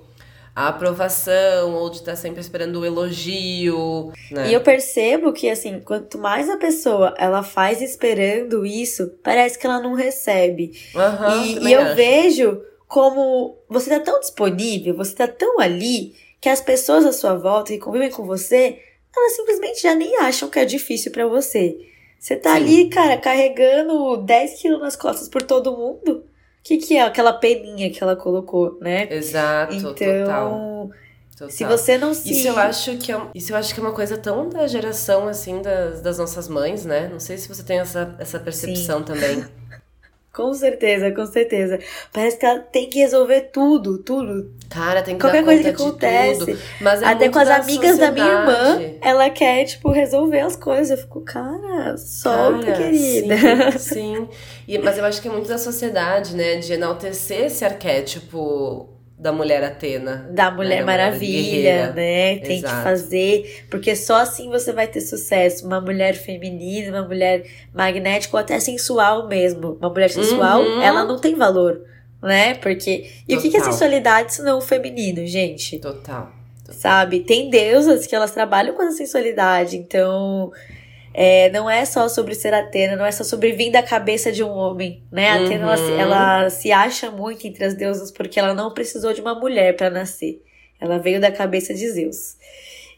a 0.56 0.68
aprovação 0.68 1.74
ou 1.74 1.90
de 1.90 1.98
estar 1.98 2.16
sempre 2.16 2.40
esperando 2.40 2.80
o 2.82 2.86
elogio, 2.86 4.12
né? 4.30 4.50
E 4.50 4.54
eu 4.54 4.62
percebo 4.62 5.34
que, 5.34 5.50
assim, 5.50 5.80
quanto 5.80 6.20
mais 6.20 6.48
a 6.52 6.58
pessoa 6.58 7.16
ela 7.18 7.42
faz 7.42 7.82
esperando 7.82 8.64
isso, 8.64 9.12
parece 9.24 9.58
que 9.58 9.66
ela 9.66 9.80
não 9.82 9.96
recebe. 9.96 10.72
Aham, 10.96 11.36
e, 11.36 11.68
e 11.68 11.74
eu 11.74 11.82
acho. 11.82 11.96
vejo 11.96 12.62
como 12.88 13.58
você 13.68 13.90
tá 13.90 14.00
tão 14.00 14.20
disponível, 14.20 14.96
você 14.96 15.16
tá 15.16 15.28
tão 15.28 15.60
ali, 15.60 16.14
que 16.40 16.50
as 16.50 16.62
pessoas 16.62 17.06
à 17.06 17.12
sua 17.12 17.36
volta 17.36 17.74
que 17.74 17.80
convivem 17.80 18.12
com 18.12 18.26
você, 18.26 18.80
elas 19.16 19.36
simplesmente 19.36 19.82
já 19.82 19.96
nem 19.96 20.18
acham 20.18 20.50
que 20.50 20.60
é 20.60 20.66
difícil 20.66 21.12
pra 21.12 21.28
você. 21.28 21.78
Você 22.20 22.36
tá 22.36 22.52
Sim. 22.52 22.58
ali, 22.58 22.90
cara, 22.90 23.18
carregando 23.18 24.18
10 24.18 24.62
quilos 24.62 24.82
nas 24.82 24.96
costas 24.96 25.28
por 25.30 25.44
todo 25.44 25.76
mundo. 25.76 26.18
O 26.18 26.24
que, 26.64 26.78
que 26.78 26.98
é 26.98 27.04
aquela 27.04 27.34
peninha 27.34 27.90
que 27.90 28.04
ela 28.04 28.16
colocou, 28.16 28.78
né? 28.82 29.08
Exato, 29.10 29.74
então, 29.74 29.94
total, 29.94 30.90
total. 31.32 31.50
se 31.50 31.64
você 31.64 31.98
não 31.98 32.14
se. 32.14 32.32
Isso 32.32 32.48
eu 32.48 32.58
acho 32.58 32.98
que 32.98 33.12
é, 33.12 33.22
isso 33.34 33.54
eu 33.54 33.56
acho 33.56 33.74
que 33.74 33.80
é 33.80 33.84
uma 33.84 33.94
coisa 33.94 34.18
tão 34.18 34.50
da 34.50 34.68
geração 34.68 35.30
assim 35.30 35.62
das, 35.62 36.02
das 36.02 36.18
nossas 36.18 36.50
mães, 36.50 36.84
né? 36.84 37.08
Não 37.08 37.20
sei 37.20 37.38
se 37.38 37.48
você 37.48 37.64
tem 37.64 37.80
essa, 37.80 38.16
essa 38.20 38.40
percepção 38.40 39.02
também. 39.04 39.46
Com 40.38 40.54
certeza, 40.54 41.10
com 41.10 41.26
certeza. 41.26 41.80
Parece 42.14 42.38
que 42.38 42.46
ela 42.46 42.60
tem 42.60 42.88
que 42.88 43.00
resolver 43.00 43.50
tudo, 43.52 43.98
tudo. 43.98 44.52
Cara, 44.70 45.02
tem 45.02 45.16
que 45.16 45.22
Qualquer 45.22 45.44
coisa 45.44 45.64
que 45.64 45.70
acontece. 45.70 46.52
é 46.52 47.08
Até 47.08 47.30
com 47.30 47.40
as 47.40 47.50
amigas 47.50 47.98
da 47.98 48.12
minha 48.12 48.28
irmã, 48.28 48.80
ela 49.02 49.32
quer, 49.32 49.66
tipo, 49.66 49.90
resolver 49.90 50.42
as 50.42 50.56
coisas. 50.56 50.92
Eu 50.92 50.98
fico, 51.00 51.22
cara, 51.22 51.98
solta, 51.98 52.68
Cara, 52.68 52.78
querida. 52.78 53.36
Sim, 53.80 53.80
sim. 53.80 54.30
E, 54.68 54.78
mas 54.78 55.00
eu 55.00 55.06
acho 55.06 55.20
que 55.24 55.28
é 55.28 55.32
muito 55.32 55.50
da 55.50 55.58
sociedade, 55.58 56.36
né? 56.36 56.58
De 56.58 56.72
enaltecer 56.72 57.46
esse 57.46 57.66
arquétipo 57.66 58.97
da 59.20 59.32
mulher 59.32 59.64
Atena. 59.64 60.28
Da 60.30 60.52
Mulher 60.52 60.52
da 60.52 60.52
mulher 60.52 60.86
Maravilha, 60.86 61.52
guerreira. 61.52 61.94
né? 61.94 62.38
Tem 62.38 62.58
Exato. 62.60 62.76
que 62.76 62.84
fazer, 62.84 63.66
porque 63.70 63.96
só 63.96 64.18
assim 64.18 64.48
você 64.50 64.72
vai 64.72 64.86
ter 64.88 65.02
sucesso. 65.02 65.66
Uma 65.66 65.82
mulher 65.82 66.14
feminina, 66.14 66.92
uma 67.00 67.08
mulher 67.08 67.44
magnética 67.74 68.38
ou 68.38 68.40
até 68.40 68.60
sensual 68.60 69.28
mesmo. 69.28 69.76
Uma 69.82 69.90
mulher 69.90 70.10
sensual, 70.12 70.62
Uhum. 70.62 70.82
ela 70.84 71.04
não 71.04 71.18
tem 71.20 71.34
valor, 71.34 71.82
né? 72.22 72.54
Porque. 72.56 73.10
E 73.28 73.36
o 73.36 73.42
que 73.42 73.48
é 73.48 73.52
Total. 73.52 73.72
sensualidade 73.72 74.36
se 74.36 74.44
não 74.44 74.60
o 74.60 74.62
feminino, 74.62 75.26
gente? 75.26 75.80
Total. 75.80 76.32
sabe? 76.70 77.22
Tem 77.22 77.50
deusas 77.50 78.06
que 78.06 78.14
elas 78.14 78.32
trabalham 78.32 78.76
com 78.76 78.82
a 78.82 78.92
sensualidade, 78.92 79.78
então 79.78 80.52
é, 81.20 81.50
não 81.50 81.68
é 81.68 81.84
só 81.84 82.08
sobre 82.08 82.36
ser 82.36 82.54
Atena, 82.54 82.96
não 82.96 83.04
é 83.06 83.12
só 83.12 83.24
sobre 83.24 83.52
vir 83.54 83.72
da 83.72 83.82
cabeça 83.82 84.32
de 84.32 84.44
um 84.44 84.50
homem, 84.52 85.02
né? 85.12 85.30
A 85.32 85.36
Atena, 85.46 85.64
ela, 85.66 85.78
se- 85.78 85.92
Uhum. 85.92 86.00
ela 86.00 86.50
se 86.52 86.72
acha 86.72 87.10
muito 87.10 87.48
entre 87.48 87.66
as 87.66 87.74
deusas 87.74 88.12
porque 88.12 88.40
ela 88.40 88.54
não 88.54 88.72
precisou 88.74 89.12
de 89.14 89.20
uma 89.22 89.34
mulher 89.34 89.76
para 89.76 89.90
nascer. 89.90 90.42
Ela 90.80 91.00
veio 91.00 91.20
da 91.20 91.32
cabeça 91.32 91.74
de 91.74 91.90
Zeus. 91.90 92.36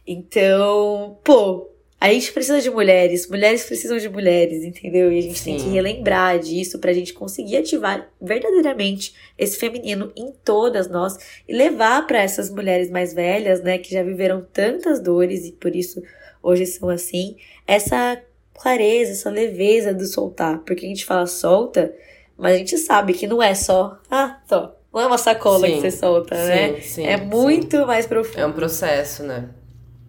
Então, 0.05 1.17
pô, 1.23 1.69
a 2.01 2.11
gente 2.11 2.31
precisa 2.33 2.59
de 2.61 2.69
mulheres, 2.69 3.29
mulheres 3.29 3.63
precisam 3.65 3.97
de 3.97 4.09
mulheres, 4.09 4.63
entendeu? 4.63 5.11
E 5.11 5.17
a 5.17 5.21
gente 5.21 5.41
tem 5.43 5.55
que 5.55 5.61
Sim. 5.63 5.71
relembrar 5.71 6.39
disso 6.39 6.79
pra 6.79 6.91
gente 6.91 7.13
conseguir 7.13 7.57
ativar 7.57 8.09
verdadeiramente 8.21 9.13
esse 9.37 9.57
feminino 9.57 10.11
em 10.17 10.33
todas 10.43 10.89
nós 10.89 11.15
e 11.47 11.53
levar 11.53 12.05
pra 12.07 12.21
essas 12.21 12.49
mulheres 12.49 12.89
mais 12.89 13.13
velhas, 13.13 13.61
né, 13.61 13.77
que 13.77 13.93
já 13.93 14.03
viveram 14.03 14.45
tantas 14.51 14.99
dores 14.99 15.45
e 15.45 15.51
por 15.53 15.75
isso 15.75 16.01
hoje 16.41 16.65
são 16.65 16.89
assim, 16.89 17.37
essa 17.67 18.21
clareza, 18.53 19.11
essa 19.11 19.29
leveza 19.29 19.93
do 19.93 20.05
soltar, 20.05 20.59
porque 20.59 20.85
a 20.85 20.89
gente 20.89 21.05
fala 21.05 21.25
solta, 21.25 21.93
mas 22.37 22.55
a 22.55 22.57
gente 22.57 22.77
sabe 22.77 23.13
que 23.13 23.27
não 23.27 23.41
é 23.41 23.53
só, 23.55 23.97
ah, 24.09 24.39
só, 24.47 24.75
não 24.93 25.01
é 25.01 25.07
uma 25.07 25.17
sacola 25.17 25.67
Sim. 25.67 25.75
que 25.75 25.81
você 25.81 25.91
solta, 25.91 26.35
né? 26.35 26.73
Sim, 26.75 26.81
sim, 26.81 27.05
é 27.05 27.17
muito 27.17 27.85
mais 27.85 28.05
profundo. 28.05 28.39
É 28.39 28.45
um 28.45 28.51
processo, 28.51 29.23
né? 29.23 29.49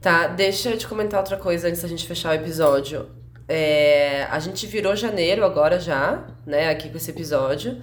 Tá, 0.01 0.27
deixa 0.29 0.71
eu 0.71 0.79
te 0.79 0.89
comentar 0.89 1.21
outra 1.21 1.37
coisa 1.37 1.69
antes 1.69 1.83
da 1.83 1.89
gente 1.89 2.07
fechar 2.07 2.31
o 2.31 2.35
episódio. 2.35 3.11
É, 3.47 4.25
a 4.31 4.39
gente 4.39 4.67
virou 4.67 4.97
janeiro 4.97 5.45
agora 5.45 5.79
já, 5.79 6.27
né, 6.47 6.71
aqui 6.71 6.89
com 6.89 6.97
esse 6.97 7.11
episódio. 7.11 7.83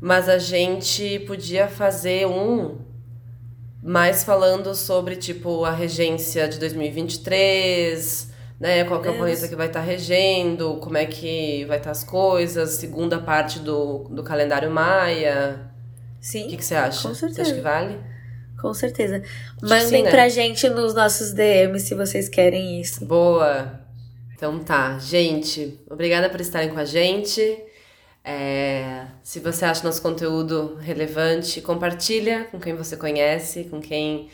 Mas 0.00 0.28
a 0.28 0.38
gente 0.38 1.20
podia 1.20 1.68
fazer 1.68 2.26
um 2.26 2.78
mais 3.82 4.22
falando 4.22 4.74
sobre, 4.74 5.16
tipo, 5.16 5.64
a 5.64 5.72
regência 5.72 6.48
de 6.48 6.58
2023, 6.58 8.30
né? 8.60 8.84
Qual 8.84 9.02
que 9.02 9.08
é 9.08 9.10
o 9.10 9.16
planeta 9.16 9.48
que 9.48 9.56
vai 9.56 9.66
estar 9.66 9.80
regendo, 9.80 10.76
como 10.76 10.96
é 10.96 11.04
que 11.04 11.64
vai 11.64 11.78
estar 11.78 11.90
as 11.90 12.04
coisas, 12.04 12.70
segunda 12.70 13.18
parte 13.18 13.58
do, 13.58 14.04
do 14.10 14.22
calendário 14.22 14.70
maia. 14.70 15.72
Sim. 16.20 16.46
O 16.46 16.48
que, 16.50 16.58
que 16.58 16.64
você 16.64 16.76
acha? 16.76 17.02
Com 17.02 17.14
Você 17.14 17.26
acha 17.26 17.34
certeza. 17.34 17.54
que 17.56 17.60
vale? 17.60 17.98
Com 18.60 18.72
certeza. 18.72 19.20
que 19.20 19.68
Mandem 19.68 19.88
sim, 19.88 20.02
né? 20.02 20.10
pra 20.10 20.28
gente 20.28 20.68
nos 20.68 20.94
nossos 20.94 21.32
DMs 21.32 21.88
se 21.88 21.96
vocês 21.96 22.28
querem 22.28 22.80
isso. 22.80 23.04
Boa! 23.04 23.80
Então 24.36 24.60
tá, 24.60 24.98
gente, 25.00 25.80
obrigada 25.90 26.30
por 26.30 26.40
estarem 26.40 26.68
com 26.68 26.78
a 26.78 26.84
gente. 26.84 27.40
É, 28.24 29.04
se 29.22 29.40
você 29.40 29.64
acha 29.64 29.82
nosso 29.84 30.00
conteúdo 30.00 30.76
relevante, 30.80 31.60
compartilha 31.60 32.44
com 32.50 32.60
quem 32.60 32.74
você 32.74 32.96
conhece, 32.96 33.64
com 33.64 33.80
quem 33.80 34.28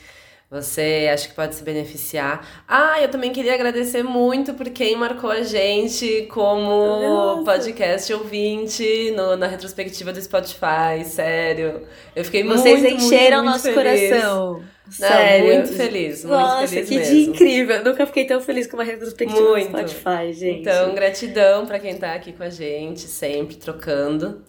você 0.50 1.10
acha 1.12 1.28
que 1.28 1.34
pode 1.34 1.54
se 1.54 1.62
beneficiar. 1.62 2.46
Ah, 2.66 3.00
eu 3.02 3.10
também 3.10 3.32
queria 3.32 3.52
agradecer 3.54 4.02
muito 4.02 4.54
por 4.54 4.68
quem 4.70 4.96
marcou 4.96 5.30
a 5.30 5.42
gente 5.42 6.26
como 6.30 6.70
Nossa. 7.02 7.44
podcast 7.44 8.12
ouvinte 8.14 9.10
no- 9.14 9.36
na 9.36 9.46
retrospectiva 9.46 10.10
do 10.12 10.20
Spotify, 10.22 11.04
sério. 11.04 11.86
Eu 12.16 12.24
fiquei 12.24 12.42
Vocês 12.44 12.80
muito, 12.80 12.94
encheram 12.96 13.42
muito, 13.44 13.50
muito 13.50 13.64
nosso 13.64 13.72
feliz. 13.74 14.10
coração. 14.10 14.62
Não, 14.98 15.08
Sério. 15.08 15.46
muito 15.46 15.72
feliz, 15.74 16.24
muito 16.24 16.38
Nossa, 16.38 16.68
feliz 16.68 16.88
que 16.88 16.96
mesmo. 16.96 17.14
dia 17.14 17.26
incrível. 17.26 17.84
Nunca 17.84 18.06
fiquei 18.06 18.24
tão 18.24 18.40
feliz 18.40 18.66
com 18.66 18.76
uma 18.76 18.84
retrospectiva 18.84 19.40
Muito. 19.40 19.70
no 19.70 19.78
Spotify, 19.88 20.32
gente. 20.32 20.60
Então, 20.60 20.94
gratidão 20.94 21.66
pra 21.66 21.78
quem 21.78 21.96
tá 21.96 22.14
aqui 22.14 22.32
com 22.32 22.42
a 22.42 22.48
gente, 22.50 23.00
sempre 23.00 23.56
trocando. 23.56 24.42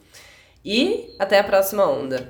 E 0.63 1.13
até 1.17 1.39
a 1.39 1.43
próxima 1.43 1.89
onda. 1.89 2.28